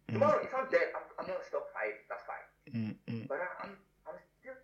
[0.08, 0.14] Mm.
[0.14, 2.00] Tomorrow, if I'm dead, I'm, I'm gonna stop fighting.
[2.08, 2.48] That's fine.
[2.72, 3.76] hmm, hmm, But I, I'm,
[4.08, 4.56] I'm still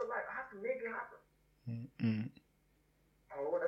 [0.00, 0.24] alive.
[0.24, 1.88] I have to make it happen.
[2.00, 2.22] hmm.
[3.40, 3.58] Oh.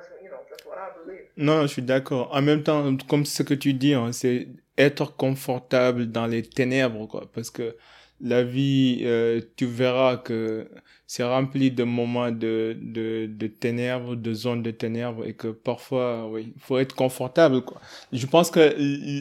[1.37, 2.33] Non, je suis d'accord.
[2.33, 4.47] En même temps, comme ce que tu dis, hein, c'est
[4.77, 7.29] être confortable dans les ténèbres, quoi.
[7.33, 7.75] Parce que
[8.23, 10.67] la vie, euh, tu verras que
[11.07, 16.29] c'est rempli de moments de, de, de ténèbres, de zones de ténèbres, et que parfois,
[16.29, 17.81] oui, il faut être confortable, quoi.
[18.13, 18.75] Je pense que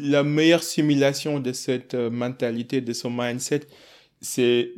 [0.09, 3.63] la meilleure simulation de cette euh, mentalité, de ce mindset,
[4.21, 4.73] c'est,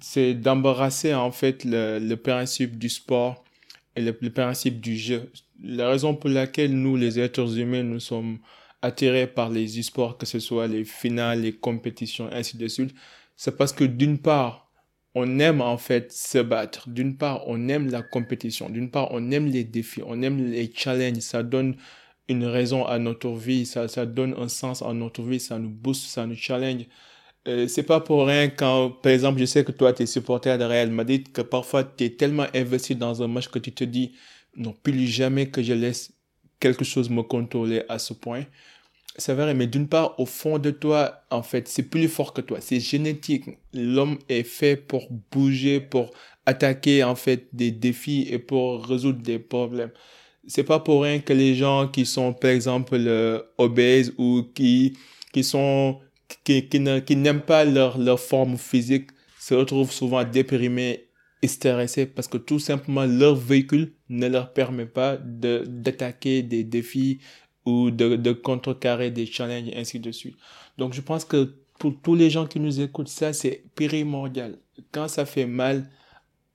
[0.00, 3.42] c'est d'embarrasser, en fait, le, le principe du sport
[3.96, 5.30] et le, le principe du jeu.
[5.64, 8.38] La raison pour laquelle nous, les êtres humains, nous sommes
[8.82, 12.94] attirés par les e-sports, que ce soit les finales, les compétitions, ainsi de suite,
[13.36, 14.70] c'est parce que d'une part,
[15.14, 16.88] on aime en fait se battre.
[16.88, 18.70] D'une part, on aime la compétition.
[18.70, 21.18] D'une part, on aime les défis, on aime les challenges.
[21.18, 21.76] Ça donne
[22.28, 25.70] une raison à notre vie, ça, ça donne un sens à notre vie, ça nous
[25.70, 26.84] booste, ça nous challenge.
[27.48, 30.56] Euh, c'est pas pour rien quand, par exemple, je sais que toi, tu es supporter
[30.58, 33.84] de Real Madrid, que parfois, tu es tellement investi dans un match que tu te
[33.84, 34.12] dis,
[34.56, 36.12] non, plus jamais que je laisse
[36.60, 38.44] quelque chose me contrôler à ce point.
[39.16, 42.40] C'est vrai, mais d'une part, au fond de toi, en fait, c'est plus fort que
[42.40, 42.60] toi.
[42.60, 43.44] C'est génétique.
[43.74, 46.10] L'homme est fait pour bouger, pour
[46.46, 49.90] attaquer, en fait, des défis et pour résoudre des problèmes.
[50.46, 54.96] C'est pas pour rien que les gens qui sont, par exemple, euh, obèses ou qui,
[55.32, 56.00] qui sont,
[56.42, 61.08] qui, qui n'aiment pas leur, leur forme physique se retrouvent souvent déprimés
[61.42, 67.18] et parce que tout simplement leur véhicule ne leur permet pas d'attaquer des défis
[67.64, 70.36] ou de, de contrecarrer des challenges, ainsi de suite.
[70.78, 74.58] Donc, je pense que pour tous les gens qui nous écoutent, ça, c'est primordial.
[74.92, 75.90] Quand ça fait mal,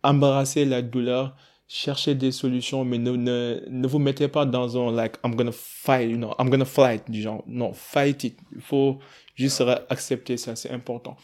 [0.04, 1.36] embrasser la douleur,
[1.68, 5.52] chercher des solutions, mais ne, ne, ne vous mettez pas dans un, like, I'm gonna
[5.52, 8.40] fight, you know, I'm gonna fight, du genre, non, fight it.
[8.56, 9.00] Il faut
[9.36, 11.18] juste accepter ça, c'est important.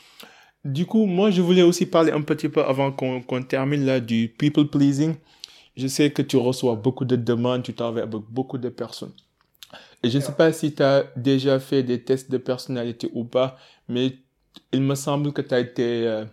[0.65, 3.99] du coup, moi, je voulais aussi parler un petit peu avant qu'on qu'on termine là
[3.99, 5.15] du people pleasing.
[5.75, 9.13] Je sais que tu reçois beaucoup de demandes, tu travailles avec beaucoup de personnes.
[10.03, 13.23] Et je ne sais pas si tu as déjà fait des tests de personnalité ou
[13.23, 13.57] pas,
[13.87, 14.17] mais
[14.71, 16.25] il me semble que tu as été, euh,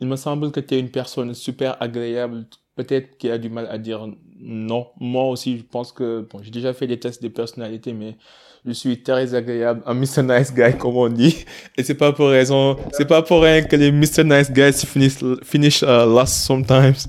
[0.00, 3.66] il me semble que tu es une personne super agréable, peut-être qui a du mal
[3.70, 4.06] à dire
[4.40, 4.88] non.
[4.98, 8.16] Moi aussi, je pense que, bon, j'ai déjà fait des tests de personnalité, mais
[8.64, 10.22] je suis très agréable, un Mr.
[10.22, 11.44] Nice Guy, comme on dit.
[11.76, 14.24] Et c'est pas pour raison, c'est pas pour rien que les Mr.
[14.24, 17.06] Nice Guys finissent, finish uh, last sometimes.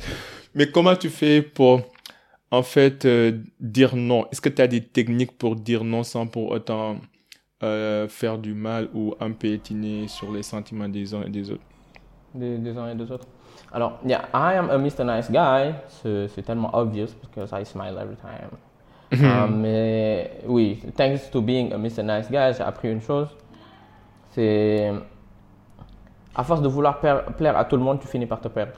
[0.54, 1.82] Mais comment tu fais pour,
[2.52, 4.28] en fait, euh, dire non?
[4.32, 6.98] Est-ce que tu as des techniques pour dire non sans pour autant
[7.64, 11.64] euh, faire du mal ou impétiner sur les sentiments des uns et des autres?
[12.36, 13.28] Des, des uns et des autres.
[13.74, 15.06] Alors, yeah, I am a Mr.
[15.06, 15.74] Nice Guy.
[16.28, 18.58] C'est tellement obvious because I smile every time.
[19.14, 22.04] Euh, mais oui, thanks to being a Mr.
[22.04, 23.28] Nice Guy, j'ai appris une chose.
[24.30, 24.92] C'est.
[26.34, 28.74] À force de vouloir plaire à tout le monde, tu finis par te perdre.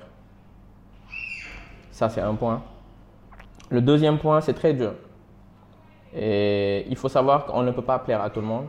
[1.91, 2.63] Ça, c'est un point.
[3.69, 4.93] Le deuxième point, c'est très dur.
[6.15, 8.67] Et il faut savoir qu'on ne peut pas plaire à tout le monde.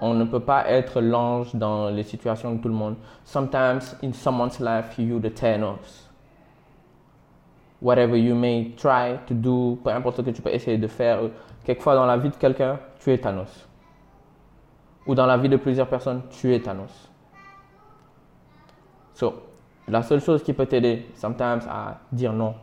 [0.00, 2.96] On ne peut pas être l'ange dans les situations de tout le monde.
[3.24, 6.10] Sometimes in someone's life, you the Thanos.
[7.80, 11.20] Whatever you may try to do, peu importe ce que tu peux essayer de faire,
[11.64, 13.66] quelquefois dans la vie de quelqu'un, tu es Thanos.
[15.06, 17.10] Ou dans la vie de plusieurs personnes, tu es Thanos.
[19.14, 19.34] So,
[19.86, 22.54] la seule chose qui peut t'aider, sometimes, à dire non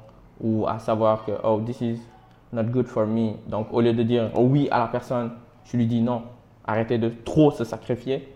[0.42, 2.00] ou à savoir que, oh, this is
[2.52, 3.36] not good for me.
[3.48, 5.32] Donc, au lieu de dire oh, oui à la personne,
[5.64, 6.24] tu lui dis non.
[6.66, 8.34] Arrêtez de trop se sacrifier.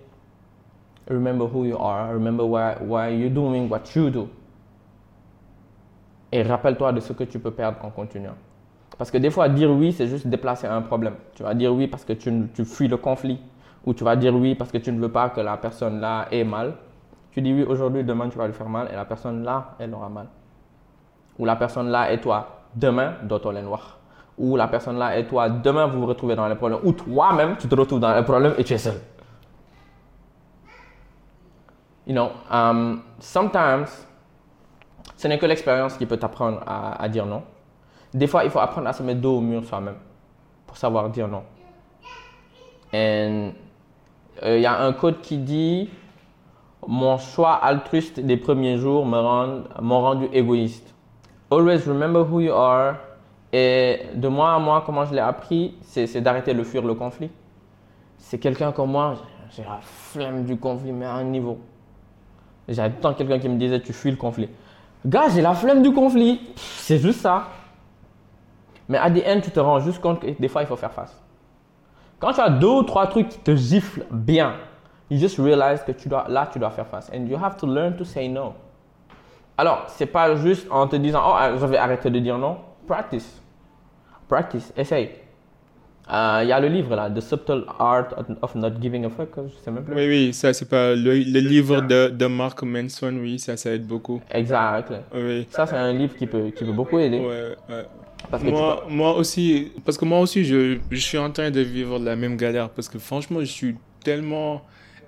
[1.09, 2.13] Remember who you are.
[2.13, 4.29] Remember why, why you're doing what you do.
[6.31, 8.35] Et rappelle-toi de ce que tu peux perdre en continuant.
[8.97, 11.15] Parce que des fois, dire oui, c'est juste déplacer un problème.
[11.35, 13.39] Tu vas dire oui parce que tu, tu fuis le conflit.
[13.85, 16.27] Ou tu vas dire oui parce que tu ne veux pas que la personne là
[16.31, 16.75] ait mal.
[17.31, 19.93] Tu dis oui aujourd'hui, demain tu vas lui faire mal et la personne là, elle
[19.93, 20.27] aura mal.
[21.37, 23.83] Ou la personne là et toi, demain, dootoo leen wax.
[24.37, 26.79] Ou la personne là et toi, demain vous vous retrouvez dans les problèmes.
[26.83, 28.99] Ou toi-même, tu te retrouves dans les problèmes et tu es seul.
[32.07, 33.87] You know, um, sometimes,
[35.17, 37.43] ce n'est que l'expérience qui peut t'apprendre à, dire non.
[38.13, 39.95] Des fois, il faut apprendre à se mettre dos au mur soi-même
[40.67, 41.43] pour savoir dire non.
[42.93, 43.51] Et
[44.43, 45.89] euh, il y a un code qui dit
[46.87, 50.94] Mon choix altruiste des premiers jours m'ont rendu égoïste.
[51.55, 52.97] Always remember who you are.
[53.53, 57.29] Et de moi à moi, comment je l'ai appris, c'est d'arrêter de fuir le conflit.
[58.17, 59.15] C'est quelqu'un comme moi,
[59.55, 61.59] j'ai la flemme du conflit, mais à un niveau.
[62.67, 64.49] J'avais tout le temps quelqu'un qui me disait Tu fuis le conflit.
[65.05, 66.41] Gars, j'ai la flemme du conflit.
[66.57, 67.47] C'est juste ça.
[68.89, 70.91] Mais à the end, tu te rends juste compte que des fois, il faut faire
[70.91, 71.17] face.
[72.19, 74.55] Quand tu as deux ou trois trucs qui te giflent bien,
[75.09, 75.93] you just realize que
[76.27, 77.09] là, tu dois faire face.
[77.15, 78.55] And you have to learn to say no.
[79.57, 82.57] Alors, c'est pas juste en te disant, oh, je vais arrêter de dire non.
[82.87, 83.41] Practice.
[84.27, 84.73] Practice.
[84.75, 85.09] Essaye.
[86.11, 88.09] Euh, Il y a le livre là, The Subtle Art
[88.41, 89.95] of Not Giving a Fuck, je sais même plus.
[89.95, 93.71] Oui, oui, ça, c'est pas le, le livre de, de Mark Manson, oui, ça, ça
[93.71, 94.21] aide beaucoup.
[94.31, 94.93] Exact.
[95.15, 95.47] Oui.
[95.49, 97.19] Ça, c'est un livre qui peut, qui peut beaucoup aider.
[97.19, 97.85] Ouais, ouais.
[98.29, 101.49] Parce que tu Moi, moi aussi, parce que moi aussi, je, je suis en train
[101.49, 102.69] de vivre la même galère.
[102.69, 104.61] Parce que franchement, je suis tellement.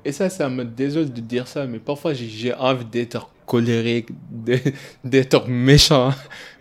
[0.08, 4.08] Et ça, ça me désole de dire ça, mais parfois, j'ai- envie d'être colérique,
[5.03, 6.12] d'être méchant.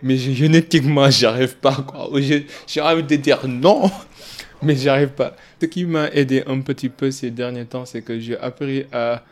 [0.03, 1.77] Mais génétiquement, j'arrive pas,
[2.17, 3.89] J'ai j'ai envie de dire non,
[4.61, 5.33] mais j'arrive pas.
[5.61, 9.23] Ce qui m'a aidé un petit peu ces derniers temps, c'est que j'ai appris à,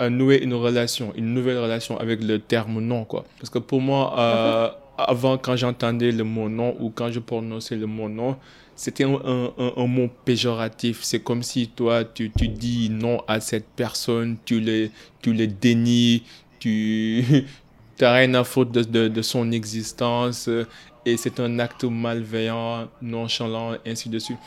[0.00, 3.24] à nouer une relation, une nouvelle relation avec le terme non, quoi.
[3.38, 7.76] Parce que pour moi, euh, avant, quand j'entendais le mot non ou quand je prononçais
[7.76, 8.36] le mot non,
[8.74, 11.02] c'était un, mot péjoratif.
[11.02, 15.46] C'est comme si toi, tu, tu dis non à cette personne, tu le, tu le
[15.46, 16.22] dénies,
[16.58, 17.24] tu
[18.00, 20.66] n'as rien à foutre de, de, de son existence euh,
[21.04, 24.38] et c'est un acte malveillant, nonchalant, ainsi de suite.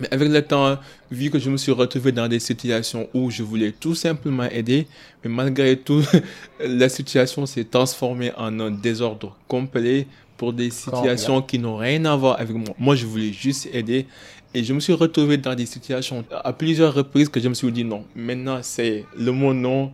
[0.00, 0.78] Mais avec le temps,
[1.10, 4.86] vu que je me suis retrouvé dans des situations où je voulais tout simplement aider,
[5.24, 6.02] mais malgré tout,
[6.60, 10.06] la situation s'est transformée en un désordre complet
[10.36, 12.74] pour des situations qui n'ont rien à voir avec moi.
[12.78, 14.06] Moi, je voulais juste aider.
[14.54, 17.70] Et je me suis retrouvé dans des situations à plusieurs reprises que je me suis
[17.72, 18.04] dit non.
[18.14, 19.92] Maintenant, c'est le mot non.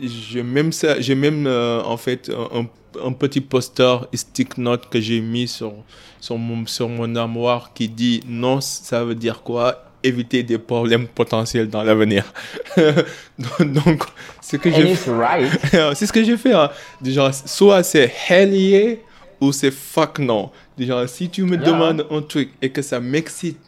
[0.00, 2.66] J'ai même ça, j'ai même euh, en fait un,
[3.04, 5.74] un petit poster stick note que j'ai mis sur
[6.20, 9.84] sur mon sur mon armoire qui dit non, ça veut dire quoi?
[10.04, 12.32] Éviter des problèmes potentiels dans l'avenir.
[13.58, 14.04] donc,
[14.40, 15.50] ce que And right.
[15.96, 16.52] c'est ce que j'ai fait.
[16.52, 16.70] Hein.
[17.04, 18.94] Genre, soit c'est hell yeah
[19.40, 20.50] ou c'est fuck non.
[20.78, 21.66] Genre, si tu me Yeah.
[21.72, 23.58] demandes un truc et que ça m'excite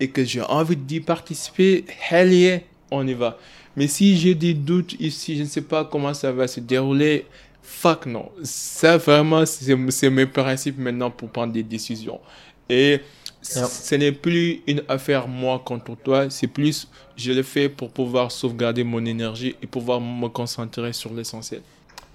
[0.00, 2.60] et que j'ai envie d'y participer, hell yeah,
[2.90, 3.38] on y va.
[3.76, 7.26] Mais si j'ai des doutes ici, je ne sais pas comment ça va se dérouler,
[7.62, 8.30] fuck non.
[8.42, 12.20] Ça, vraiment, c'est mes principes maintenant pour prendre des décisions.
[12.68, 13.00] Et
[13.40, 18.30] ce n'est plus une affaire moi contre toi, c'est plus je le fais pour pouvoir
[18.32, 21.62] sauvegarder mon énergie et pouvoir me concentrer sur l'essentiel.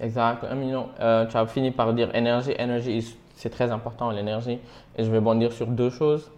[0.04, 0.42] Exact.
[0.42, 2.52] You know, euh, tu as fini par dire énergie.
[2.58, 4.58] Énergie, is- c'est très important, l'énergie.
[4.96, 6.30] Et je vais bondir sur deux choses.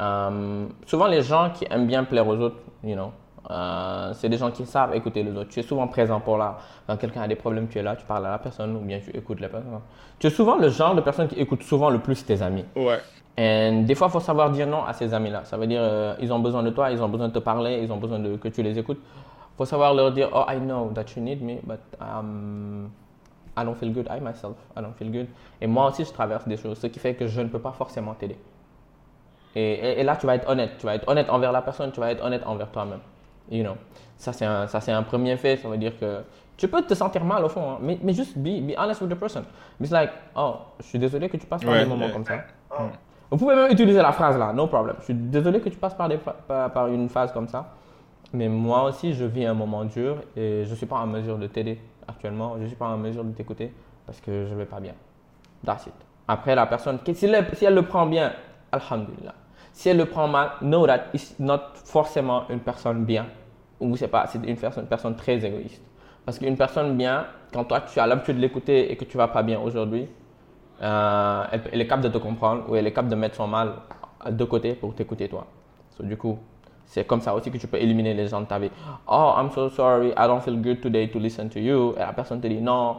[0.00, 3.10] Euh, souvent, les gens qui aiment bien plaire aux autres, you know,
[3.50, 5.48] euh, c'est des gens qui savent écouter les autres.
[5.50, 6.58] Tu es souvent présent pour là.
[6.86, 9.00] Quand quelqu'un a des problèmes, tu es là, tu parles à la personne ou bien
[9.00, 9.80] tu écoutes la personne.
[10.18, 12.64] Tu es souvent le genre de personne qui écoute souvent le plus tes amis.
[12.76, 12.98] Ouais.
[13.40, 15.42] Et des fois, il faut savoir dire non à ces amis-là.
[15.44, 17.80] Ça veut dire, euh, ils ont besoin de toi, ils ont besoin de te parler,
[17.82, 19.00] ils ont besoin de, que tu les écoutes.
[19.58, 22.90] Il faut savoir leur dire, oh, I know that you need me, but um,
[23.56, 25.26] I don't feel good, I myself, I don't feel good.
[25.60, 27.72] Et moi aussi, je traverse des choses, ce qui fait que je ne peux pas
[27.72, 28.38] forcément t'aider.
[29.56, 30.72] Et, et- et là, tu vas être honnête.
[30.78, 33.00] Tu vas être honnête envers la personne, tu vas être honnête envers toi-même.
[33.50, 33.74] You know.
[34.16, 35.56] Ça, c'est un, ça, c'est un premier fait.
[35.56, 36.20] Ça veut dire que
[36.56, 39.10] tu peux te sentir mal au fond, hein, mais, mais juste be, be honest with
[39.10, 39.42] the person.
[39.80, 42.12] It's like, oh, je suis désolé que tu passes par Ouais, des moments ouais.
[42.12, 42.34] comme ça.
[42.70, 42.82] Oh,
[43.32, 44.94] Vous pouvez même utiliser la phrase là, no problem.
[45.00, 47.66] Je suis désolé que tu passes par, des, par une phase comme ça.
[48.32, 51.38] Mais moi aussi, je vis un moment dur et je ne suis pas en mesure
[51.38, 52.56] de t'aider actuellement.
[52.56, 53.72] Je ne suis pas en mesure de t'écouter
[54.06, 54.94] parce que je ne vais pas bien.
[55.64, 55.94] That's it.
[56.26, 58.32] Après, la personne, si elle, si elle le prend bien,
[58.70, 59.34] Alhamdulillah.
[59.72, 63.26] Si elle le prend mal, know that it's not forcément une personne bien.
[63.80, 65.82] Ou c'est pas, c'est une personne, une personne très égoïste.
[66.26, 69.28] Parce qu'une personne bien, quand toi tu as l'habitude de l'écouter et que tu vas
[69.28, 70.06] pas bien aujourd'hui,
[70.82, 73.46] euh, elle, elle est capable de te comprendre ou elle est capable de mettre son
[73.46, 73.72] mal
[74.28, 75.46] de côté pour t'écouter toi.
[75.96, 76.38] So, du coup,
[76.88, 78.70] c'est comme ça aussi que tu peux éliminer les gens de ta vie.
[79.06, 81.92] Oh, I'm so sorry, I don't feel good today to listen to you.
[81.96, 82.96] Et la personne te dit non,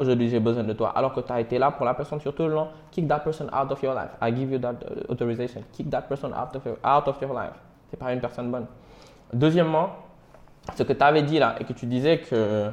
[0.00, 0.92] aujourd'hui j'ai besoin de toi.
[0.96, 2.66] Alors que tu as été là pour la personne sur tout le long.
[2.90, 4.10] Kick that person out of your life.
[4.20, 5.62] I give you that uh, authorization.
[5.72, 7.54] Kick that person out of your, out of your life.
[7.88, 8.66] C'est pas une personne bonne.
[9.32, 9.90] Deuxièmement,
[10.74, 12.72] ce que tu avais dit là et que tu disais que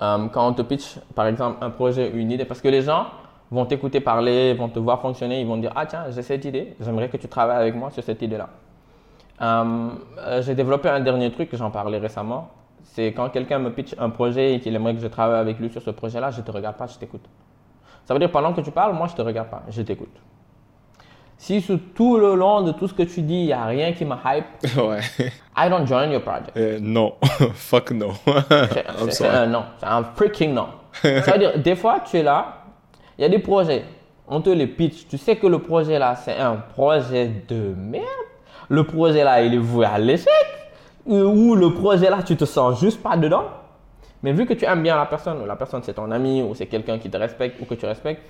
[0.00, 2.82] euh, quand on te pitch, par exemple, un projet ou une idée, parce que les
[2.82, 3.06] gens
[3.52, 6.74] vont t'écouter parler, vont te voir fonctionner, ils vont dire Ah, tiens, j'ai cette idée,
[6.80, 8.48] j'aimerais que tu travailles avec moi sur cette idée-là.
[9.42, 9.88] Euh,
[10.18, 12.48] euh, j'ai développé un dernier truc, j'en parlais récemment.
[12.82, 15.70] C'est quand quelqu'un me pitch un projet et qu'il aimerait que je travaille avec lui
[15.70, 17.24] sur ce projet-là, je ne te regarde pas, je t'écoute.
[18.04, 20.16] Ça veut dire pendant que tu parles, moi je ne te regarde pas, je t'écoute.
[21.36, 23.92] Si sur tout le long de tout ce que tu dis, il n'y a rien
[23.92, 24.44] qui me hype,
[24.76, 25.00] ouais.
[25.56, 26.56] I don't join your project.
[26.56, 27.14] Euh, non.
[27.54, 28.12] fuck no.
[29.10, 30.68] C'est- un non, c'est un freaking non.
[31.02, 32.61] Ça veut dire, des fois, tu es là,
[33.18, 33.84] il y a des projets,
[34.28, 38.06] on te les pitch, tu sais que le projet là, c'est un projet de merde.
[38.68, 40.28] Le projet là, il est voué à l'échec.
[41.10, 43.44] Euh, Ou le projet là, tu te sens juste pas dedans.
[44.22, 46.54] Mais vu que tu aimes bien la personne, ou la personne c'est ton ami, ou
[46.54, 48.22] c'est quelqu'un qui te respecte, ou que tu respectes,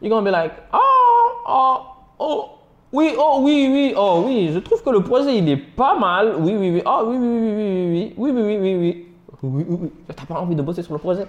[0.00, 0.78] you're gonna be like, oh,
[1.48, 1.76] oh,
[2.20, 2.44] oh,
[2.92, 6.34] oui, oh, oui, oui, oh, oui, je trouve que le projet il est pas mal,
[6.38, 9.06] oui, oui, oui, oh, oui, oui, oui, oui, oui, oui, oui, oui, oui, oui,
[9.42, 11.26] oui, oui, oui, t'as pas envie de bosser sur le projet,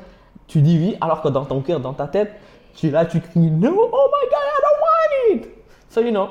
[0.47, 2.34] tu dis oui, alors que dans ton cœur, dans ta tête,
[2.76, 5.49] tu es là, tu cries, no, oh my god, I don't want it.
[5.89, 6.28] So, you know,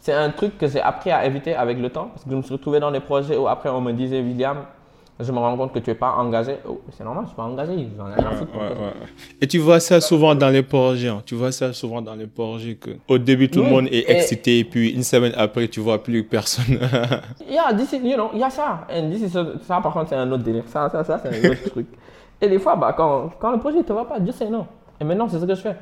[0.00, 2.42] c'est un truc que j'ai appris à éviter avec le temps parce que je me
[2.42, 4.58] suis retrouvé dans des projets où après on me disait William,
[5.20, 6.58] je me rends compte que tu es pas engagé.
[6.68, 7.88] Oh, c'est normal, je suis pas engagé.
[7.96, 8.54] J'en ai rien à foutre.
[8.54, 8.92] Ouais, ouais, ouais.
[9.40, 11.08] Et tu vois ça souvent dans les projets.
[11.08, 11.22] hein.
[11.26, 14.12] Tu vois ça souvent dans les projets que au début tout le monde est et-
[14.12, 16.78] excité, puis une semaine après tu vois plus personne.
[17.50, 18.86] Yeah, this is, you know, il y a ça.
[18.94, 20.64] And this is, ça par contre c'est un autre délire.
[20.68, 21.86] Ça, ça, ça c'est un autre truc.
[22.40, 24.64] Et des fois, bah, quand, quand le projet ne te va pas, juste say non.
[25.00, 25.76] Et maintenant c'est ce que je fais.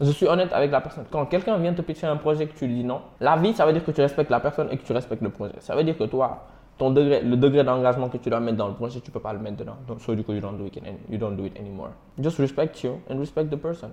[0.00, 1.04] Je suis honnête avec la personne.
[1.10, 3.64] Quand quelqu'un vient te pitcher un projet que tu lui dis non, la vie, ça
[3.64, 5.54] veut dire que tu respectes la personne et que tu respectes le projet.
[5.60, 6.48] Ça veut dire que toi,
[6.78, 9.32] ton degré, le degré d'engagement que tu dois mettre dans le projet, tu peux pas
[9.32, 9.76] le mettre dedans.
[9.86, 11.90] Donc, so du coup, you don't do it, you don't do it anymore.
[12.20, 13.90] Just respect you and respect the person.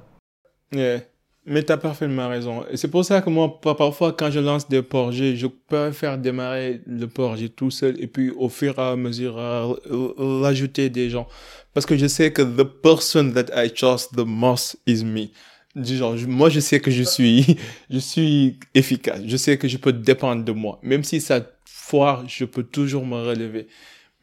[0.71, 1.01] Yeah.
[1.45, 2.63] Mais tu as parfaitement raison.
[2.69, 5.91] Et c'est pour ça que moi, par- parfois, quand je lance des projets, je peux
[5.91, 10.41] faire démarrer le projet tout seul et puis au fur et à mesure euh, euh,
[10.41, 11.27] rajouter des gens.
[11.73, 15.29] Parce que je sais que the person that I trust the most is me.
[15.75, 17.57] Du genre, moi, je sais que je suis,
[17.89, 19.21] je suis efficace.
[19.25, 20.79] Je sais que je peux dépendre de moi.
[20.83, 23.67] Même si ça foire, je peux toujours me relever.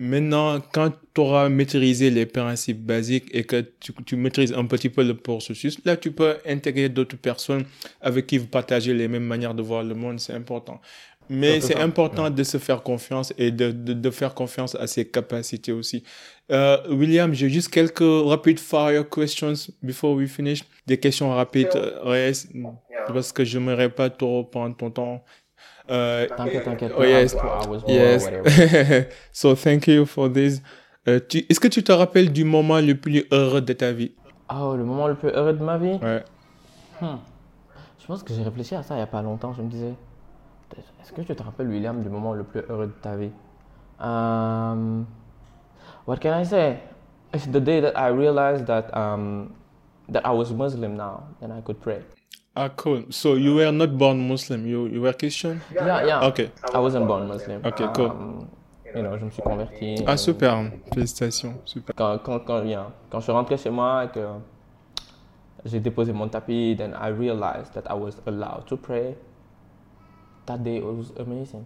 [0.00, 4.88] Maintenant, quand tu auras maîtrisé les principes basiques et que tu, tu maîtrises un petit
[4.90, 7.64] peu le processus, là, tu peux intégrer d'autres personnes
[8.00, 10.20] avec qui vous partagez les mêmes manières de voir le monde.
[10.20, 10.80] C'est important.
[11.30, 15.04] Mais c'est important de se faire confiance et de, de, de faire confiance à ses
[15.06, 16.02] capacités aussi.
[16.50, 20.64] Euh, William, j'ai juste quelques rapid fire questions before we finish.
[20.86, 21.82] Des questions rapides, Sure.
[21.82, 22.46] euh, Reyes,
[23.08, 25.22] parce que je n'aimerais pas trop prendre ton temps.
[25.90, 26.92] Euh, T'inquiète, t'inquiète.
[26.98, 27.34] Oh, yes.
[27.86, 28.28] Yes.
[29.32, 30.60] so thank you for this.
[31.06, 34.12] Euh, tu- Est-ce que tu te rappelles du moment le plus heureux de ta vie?
[34.52, 35.98] Oh, le moment le plus heureux de ma vie?
[36.02, 36.22] Ouais.
[37.00, 37.16] Hmm.
[38.00, 39.52] Je pense que j'ai réfléchi à ça il n'y a pas longtemps.
[39.52, 39.94] Je me disais,
[41.00, 43.30] est-ce que tu te rappelles, William, du moment le plus heureux de ta vie?
[44.00, 45.06] Um,
[46.06, 46.78] what can I say?
[47.34, 49.54] It's the day that I realized that um,
[50.08, 52.00] that I was Muslim now, and I could pray.
[52.58, 53.04] Ah, cool.
[53.10, 55.60] So you were not born Muslim, you, you were Christian?
[55.72, 56.26] Yeah, yeah.
[56.26, 56.50] Okay.
[56.74, 57.62] I wasn't born Muslim.
[57.64, 58.10] Okay, cool.
[58.10, 58.48] Um,
[58.92, 60.02] you know, je me suis converti.
[60.04, 60.72] Ah, and super.
[60.92, 61.54] Félicitations.
[61.64, 61.94] Super.
[61.94, 64.26] Quand, quand, quand, yeah, quand je suis rentré chez moi et que
[65.64, 69.14] j'ai déposé mon tapis, then I realized that I was allowed to pray.
[70.46, 71.64] That day was amazing.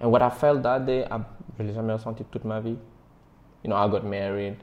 [0.00, 1.18] And what I felt that day, I,
[1.58, 2.78] je l'ai jamais ressenti toute ma vie.
[3.62, 4.56] You know, I got married.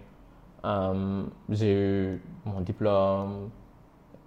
[0.63, 3.51] Um, j'ai eu mon diplôme.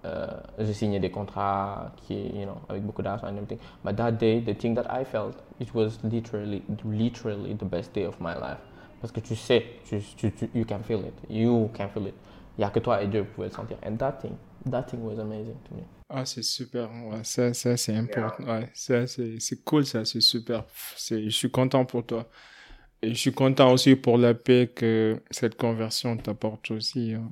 [0.04, 0.26] Euh,
[0.58, 3.58] j'ai signé des contrats qui, you know, avec beaucoup d'argent and everything.
[3.84, 8.06] But that day, the thing that I felt, it was literally, literally the best day
[8.06, 8.58] of my life.
[9.00, 11.14] Parce que tu sais, tu, tu, tu- you can feel it.
[11.28, 12.14] You can feel it.
[12.58, 13.76] Il n'y a que toi et Dieu qui pouvez le sentir.
[13.86, 14.32] And that thing,
[14.70, 15.82] that thing was amazing to me.
[16.08, 16.90] Ah, c'est super.
[17.08, 18.42] Ouais, ça, ça c'est important.
[18.44, 20.64] Ouais, ça, c'est, c'est cool, ça, c'est super.
[20.96, 22.28] C'est, je suis content pour toi.
[23.02, 27.14] Et je suis content aussi pour la paix que cette conversion t'apporte aussi.
[27.14, 27.30] hein.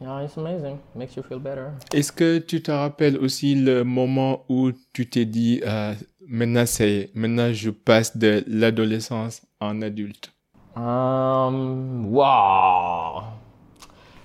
[0.00, 0.78] Yeah, it's amazing.
[0.94, 1.70] Makes you feel better.
[1.92, 5.92] Est-ce que tu te rappelles aussi le moment où tu t'es dit, euh,
[6.28, 10.32] maintenant, ça y est, maintenant, je passe de l'adolescence en adulte?
[10.76, 13.22] Um, wow.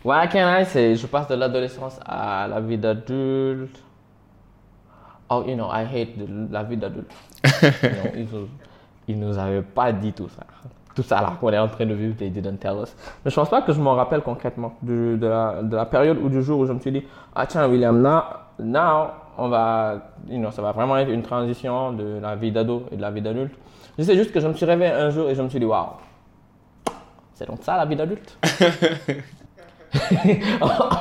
[0.03, 0.95] What can I say?
[0.95, 3.81] Je passe de l'adolescence à la vie d'adulte?
[5.29, 7.11] Oh, you know, I hate the- la vie d'adulte.
[7.63, 8.49] You know, ils, nous-
[9.07, 10.45] ils nous avaient pas dit tout ça.
[10.95, 12.95] Tout ça là qu'on est en train de vivre, they didn't tell us.
[13.25, 16.19] Mais je pense pas que je m'en rappelle concrètement du- de, la, de la période
[16.21, 17.03] ou du jour où je me suis dit,
[17.35, 18.21] ah tiens, William, now,
[18.59, 19.95] now on va,
[20.29, 23.09] you know, ça va vraiment être une transition de la vie d'ado et de la
[23.09, 23.53] vie d'adulte.
[23.97, 25.65] Je sais juste que je me suis réveillé un jour et je me suis dit,
[25.65, 25.87] waouh,
[27.33, 28.37] c'est donc ça la vie d'adulte?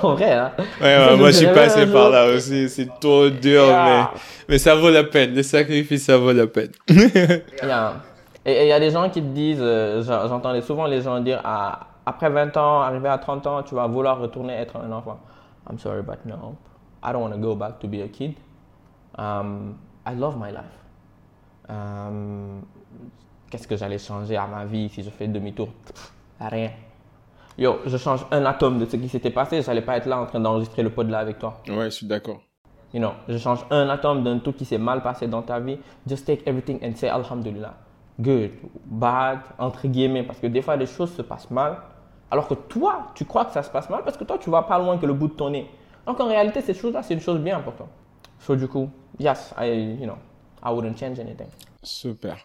[0.03, 2.68] En vrai, hein Ouais, moi, je suis passé par là aussi.
[2.68, 4.03] C'est trop dur, mais,
[4.51, 5.34] mais ça vaut la peine.
[5.34, 6.72] Le sacrifice, ça vaut la peine.
[8.45, 11.20] Et il y a des gens qui te disent, euh, j'en- j'entendais souvent les gens
[11.20, 14.90] dire, ah, après 20 ans, arrivé à 30 ans, tu vas vouloir retourner être un
[14.90, 15.18] enfant.
[15.70, 16.57] I'm sorry, but no.
[17.05, 18.34] I don't want to go back to be a kid.
[19.16, 19.76] Um,
[20.07, 20.78] I love my life.
[21.68, 22.62] Um,
[23.51, 25.68] Qu'est-ce que j'allais changer à ma vie si je fais demi-tour?
[26.40, 26.70] Rien.
[27.59, 30.24] Yo, je change un atome de ce qui s'était passé, j'allais pas être là en
[30.26, 31.59] train d'enregistrer le pod là avec toi.
[31.68, 32.40] Ouais, je suis d'accord.
[32.95, 35.78] You know, je change un atome d'un truc qui s'est mal passé dans ta vie.
[36.07, 37.74] Just take everything and say Alhamdulillah.
[38.21, 38.51] Good,
[38.85, 41.79] bad, entre guillemets, parce que des fois les choses se passent mal,
[42.31, 44.63] alors que toi, tu crois que ça se passe mal parce que toi, tu vas
[44.63, 45.69] pas loin que le bout de ton nez.
[46.07, 47.89] Donc en réalité, cette chose-là, c'est une chose bien importante.
[48.39, 50.17] So du coup, yes, I, you know,
[50.65, 51.49] I wouldn't change anything.
[51.83, 52.37] Super.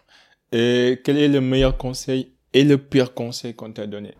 [0.52, 4.14] Et quel est le meilleur conseil et le pire conseil qu'on t'a donné?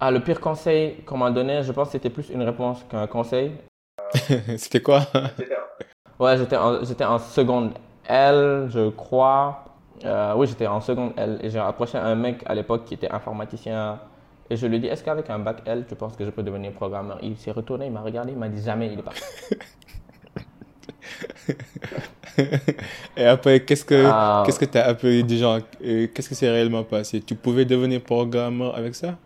[0.00, 3.06] Ah, le pire conseil qu'on m'a donné, je pense que c'était plus une réponse qu'un
[3.06, 3.52] conseil.
[4.56, 5.02] C'était quoi?
[6.18, 7.72] Ouais, j'étais en, j'étais en seconde
[8.06, 9.64] L, je crois.
[10.04, 13.10] Euh, oui, j'étais en seconde L et j'ai approché un mec à l'époque qui était
[13.10, 13.98] informaticien.
[14.50, 16.42] Et je lui ai dit, est-ce qu'avec un bac L, tu penses que je peux
[16.42, 17.18] devenir programmeur?
[17.22, 19.22] Il s'est retourné, il m'a regardé, il m'a dit jamais, il est parti.
[23.16, 24.42] Et après, qu'est-ce que, Ah.
[24.46, 25.58] qu'est-ce que t'as appris des gens?
[25.80, 27.20] Qu'est-ce que c'est réellement passé?
[27.20, 29.16] Tu pouvais devenir programmeur avec ça?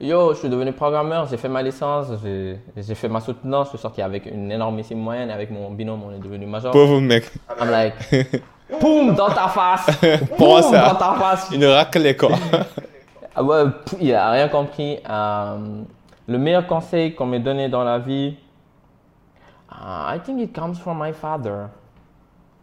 [0.00, 3.78] Yo, je suis devenu programmeur, j'ai fait ma licence, j'ai fait ma soutenance, je suis
[3.78, 6.70] sorti avec une énormissime moyenne et avec mon binôme, on est devenu major.
[6.72, 7.30] Pauvre mec.
[7.58, 7.94] I'm like,
[8.80, 10.88] boum, dans ta face ça.
[10.88, 12.30] dans ta face Une raclée, quoi.
[13.38, 13.64] Ah ouais,
[14.00, 14.98] il a rien compris.
[15.06, 15.82] Euh,
[16.26, 18.34] le meilleur conseil qu'on m'ait donné dans la vie,
[19.70, 21.66] uh, I think it comes from my father.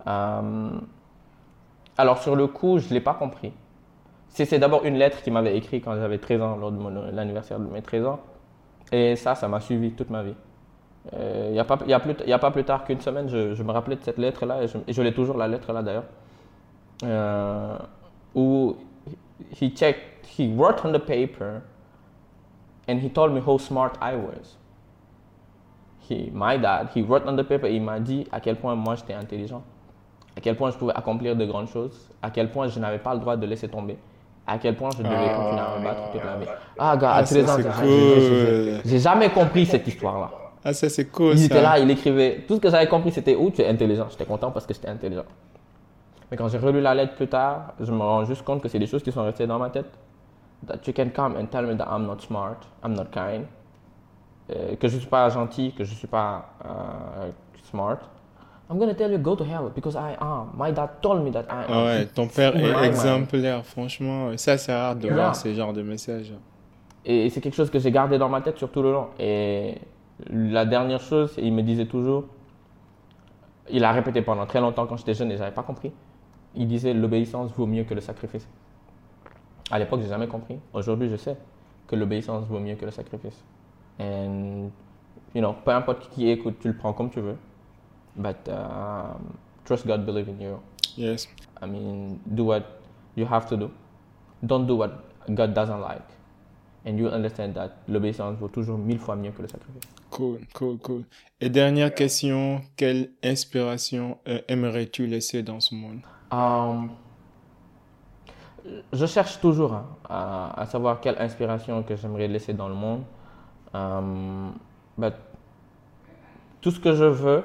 [0.07, 0.69] Euh,
[1.95, 3.53] alors sur le coup, je ne l'ai pas compris.
[4.29, 7.65] C'est d'abord une lettre qu'il m'avait écrite quand j'avais 13 ans, lors de l'anniversaire de
[7.65, 8.19] mes 13 ans.
[8.91, 10.33] Et ça, ça m'a suivi toute ma vie.
[11.11, 13.27] Euh, Il n'y a, pas- y a, plus- y a pas plus tard qu'une semaine,
[13.27, 16.05] je, je me rappelais de cette lettre-là, et je, l'ai toujours la lettre-là d'ailleurs,
[17.03, 17.77] euh,
[18.35, 18.75] où
[19.61, 20.01] he checked,
[20.37, 21.61] he wrote on the paper,
[22.87, 24.57] and he told me how smart I was.
[26.09, 28.73] He, my dad, he wrote on the paper, et il m'a dit à quel point
[28.75, 29.61] moi j'étais intelligent,
[30.37, 33.13] à quel point je pouvais accomplir de grandes choses, à quel point je n'avais pas
[33.13, 33.97] le droit de laisser tomber,
[34.47, 35.35] à quel point je devais Ah.
[35.35, 36.45] continuer à me battre toute la vie.
[36.79, 38.19] Ah, gars, à Ah, 13 ça, ans, c'est j'ai- j'ai-
[38.65, 38.81] j'ai- cool.
[38.89, 40.31] j'ai jamais compris cette histoire-là.
[40.65, 41.45] Ah, ça, c'est cool, Il ça.
[41.45, 42.43] était là, il écrivait.
[42.47, 44.07] Tout ce que j'avais compris, c'était où tu es intelligent.
[44.09, 45.25] J'étais content parce que j'étais intelligent.
[46.31, 48.79] Mais quand j'ai relu la lettre plus tard, je me rends juste compte que c'est
[48.79, 49.91] des choses qui sont restées dans ma tête.
[50.67, 53.43] That you can come and tell me that I'm not smart, I'm not kind,
[54.55, 57.29] euh, que je suis pas gentil, que je suis pas euh,
[57.69, 57.97] smart.
[58.69, 60.51] I'm gonna tell you go to hell because I am.
[60.57, 61.65] My dad told me that I am.
[61.69, 62.87] Ah ouais, ton père est ouais.
[62.87, 64.29] exemplaire, franchement.
[64.37, 65.13] Ça, c'est rare de Yeah.
[65.15, 66.33] voir ce genre de messages.
[67.05, 69.07] Et c'est quelque chose que j'ai gardé dans ma tête sur tout le long.
[69.19, 69.75] Et
[70.29, 72.25] la dernière chose, il me disait toujours,
[73.69, 75.91] il a répété pendant très longtemps quand j'étais jeune et j'avais pas compris.
[76.55, 78.47] Il disait l'obéissance vaut mieux que le sacrifice.
[79.71, 80.59] À l'époque, j'ai jamais compris.
[80.73, 81.37] Aujourd'hui, je sais
[81.87, 83.43] que l'obéissance vaut mieux que le sacrifice.
[83.99, 84.69] And,
[85.33, 87.37] you know, peu importe qui écoute, tu le prends comme tu veux.
[88.15, 89.33] But um,
[89.65, 90.59] trust God, believe in you.
[90.97, 91.27] Yes.
[91.61, 92.63] I mean, do what
[93.15, 93.71] you have to do.
[94.43, 94.91] Don't do what
[95.29, 96.03] God doesn't like.
[96.85, 99.92] And you'll understand that l'obéissance vaut toujours mille fois mieux que le sacrifice.
[100.13, 101.03] Cool, cool, cool.
[101.41, 106.01] Et dernière question, quelle inspiration euh, aimerais-tu laisser dans ce monde?
[106.31, 106.91] Um,
[108.93, 113.01] je cherche toujours hein, à, savoir quelle inspiration que j'aimerais laisser dans le monde.
[113.73, 114.53] Um,
[114.99, 115.15] but
[116.61, 117.43] tout ce que je veux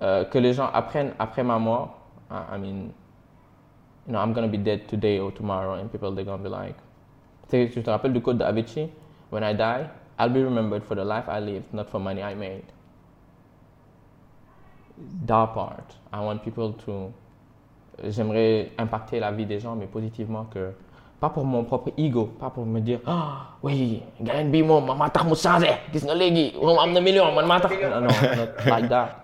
[0.00, 1.98] euh, que les gens apprennent après ma mort,
[2.30, 2.92] I I mean,
[4.06, 6.76] you know, I'm gonna be dead today or tomorrow, and people they're gonna be like,
[7.50, 8.88] tu te rappelles du code de Avicii?
[9.30, 9.86] When I die,
[10.18, 12.62] I'll be remembered for the life I lived, not for money I made.
[15.26, 17.12] That part, I want people to.
[18.08, 20.72] J'aimerais impacter la vie des gens, mais positivement que.
[21.18, 25.08] Pas pour mon propre ego, pas pour me dire, ah, oui, gagne bi moom, ma
[25.08, 27.46] tax mu changé, gis nga léegi, moom am na million, man.
[27.46, 29.16] Non, non, not like that.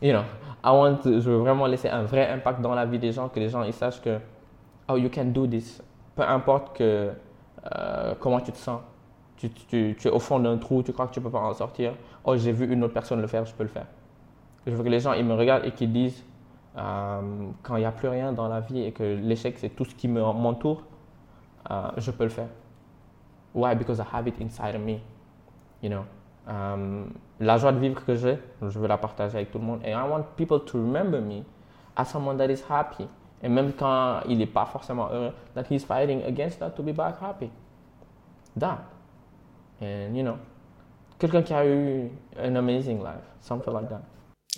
[0.00, 0.22] You know,
[0.62, 3.28] I want to- je veux vraiment laisser un vrai impact dans la vie des gens,
[3.28, 4.20] que les gens ils sachent que,
[4.88, 5.82] oh, you can do this.
[6.14, 7.10] Peu importe que,
[7.74, 8.80] euh, comment tu te sens.
[9.40, 11.94] Tu, es au fond d'un trou, tu crois que tu peux pas en sortir.
[12.24, 13.86] Oh, j'ai vu une autre personne le faire, je peux le faire.
[14.66, 16.22] Je veux que les gens ils me regardent et qu'ils disent,
[16.76, 17.20] euh,
[17.62, 19.94] quand il n'y a plus rien dans la vie et que l'échec c'est tout ce
[19.94, 20.82] qui me- m'entoure,
[21.70, 22.48] euh, je peux le faire.
[23.54, 23.74] Why?
[23.74, 24.98] Because I have it inside of me.
[25.82, 26.04] You know.
[26.46, 29.80] Um, la joie de vivre que j'ai, je veux la partager avec tout le monde.
[29.84, 31.42] Et I want people to remember me
[31.96, 33.06] as someone that is happy.
[33.42, 36.92] Et même quand il n'est pas forcément heureux, that he's fighting against that to be
[36.92, 37.50] back happy.
[38.58, 38.80] That.
[39.80, 40.38] And you know,
[41.18, 44.02] quelqu'un qui a eu an amazing life, something like that.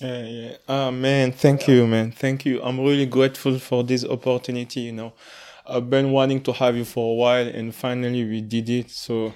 [0.01, 0.57] Yeah, yeah.
[0.69, 2.13] Ah, man, thank you, man.
[2.13, 2.61] Thank you.
[2.63, 5.13] I'm really grateful for this opportunity, you know.
[5.65, 8.91] I've been wanting to have you for a while and finally we did it.
[8.91, 9.33] So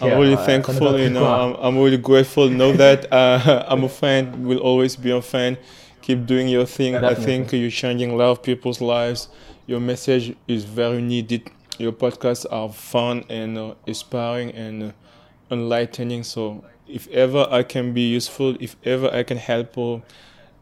[0.00, 1.24] I'm really thankful, you know.
[1.24, 2.50] I'm, I'm really grateful.
[2.50, 5.56] Know that uh, I'm a fan, will always be a fan.
[6.02, 6.96] Keep doing your thing.
[6.96, 9.28] I think you're changing a lot of people's lives.
[9.66, 11.50] Your message is very needed.
[11.78, 14.92] Your podcasts are fun and uh, inspiring and uh,
[15.50, 16.22] enlightening.
[16.22, 20.02] So if ever I can be useful, if ever I can help or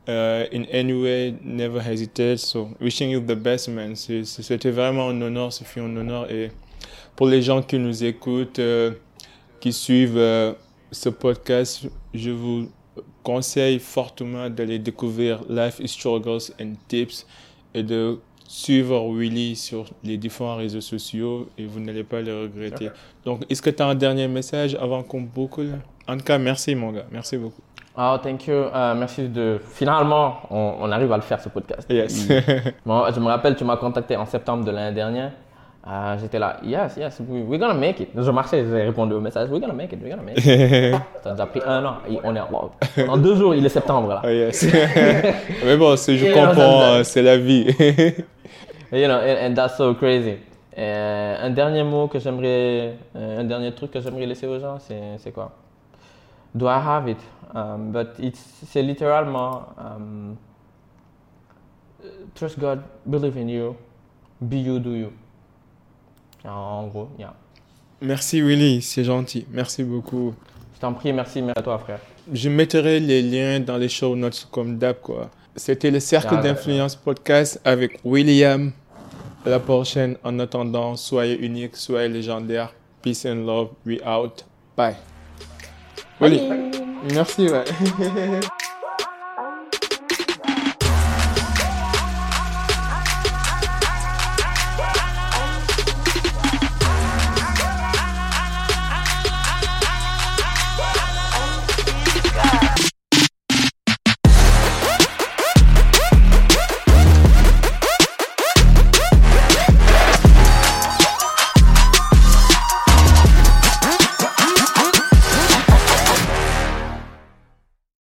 [0.07, 2.41] uh, in any way, never hesitate.
[2.41, 3.95] So wishing you the best, man.
[3.95, 6.31] C'était vraiment un honneur, ce fut un honneur.
[6.31, 6.51] Et
[7.17, 8.93] pour les gens qui nous écoutent, euh,
[9.61, 10.55] qui suivent euh,
[10.91, 12.71] ce podcast, je vous
[13.23, 17.27] conseille fortement d'aller découvrir Life Struggles and Tips
[17.75, 18.19] et de
[18.49, 22.89] suivre Willy sur les différents réseaux sociaux et vous n'allez pas le regretter.
[23.25, 25.67] Donc, est-ce que tu as un dernier message avant qu'on boucle?
[26.09, 27.61] En tout cas, merci mon gars, merci beaucoup.
[28.01, 28.55] Oh, thank you.
[28.55, 29.61] Euh, merci de.
[29.75, 31.87] Finalement, on, on arrive à le faire ce podcast.
[31.91, 32.29] Yes.
[32.87, 35.33] Bon, je me rappelle, tu m'as contacté en septembre de l'année dernière.
[35.87, 38.11] Euh, J'étais là, yes, yes, we- we're gonna make it.
[38.15, 40.45] Je marchais, j'ai répondu au message, we're gonna make it, we're gonna make it.
[41.25, 41.95] Ça nous a pris un an.
[42.11, 42.71] Et on est en,
[43.09, 44.21] en deux jours, il est septembre là.
[44.23, 44.65] Ah, yes.
[45.65, 47.67] Mais bon, je comprends, euh, c'est la vie.
[48.91, 50.39] You know, and, and that's so crazy.
[50.77, 54.79] Euh, un dernier mot que j'aimerais, euh, un dernier truc que j'aimerais laisser aux gens,
[54.79, 55.53] c'est c'est quoi?
[56.55, 57.19] Do I have it?
[57.55, 60.37] Um, but it's, c'est littéralement um,
[62.35, 63.77] trust God, believe in you,
[64.41, 65.13] be you, do you.
[66.45, 67.35] En gros, yeah.
[68.01, 69.47] merci Willy, c'est gentil.
[69.51, 70.35] Merci beaucoup.
[70.75, 71.99] Je t'en prie, merci, merci à toi, frère.
[72.33, 75.29] Je mettrai les liens dans les show notes comme d'hab, quoi.
[75.59, 78.71] C'était le Cercle Ah, d'influence podcast avec William.
[79.45, 80.17] À la prochaine.
[80.23, 82.73] En attendant, soyez unique, soyez légendaire.
[83.03, 83.71] Peace and love.
[83.85, 84.45] We out.
[84.77, 84.95] Bye.
[86.21, 86.43] Willy.
[87.13, 87.65] Merci, ouais.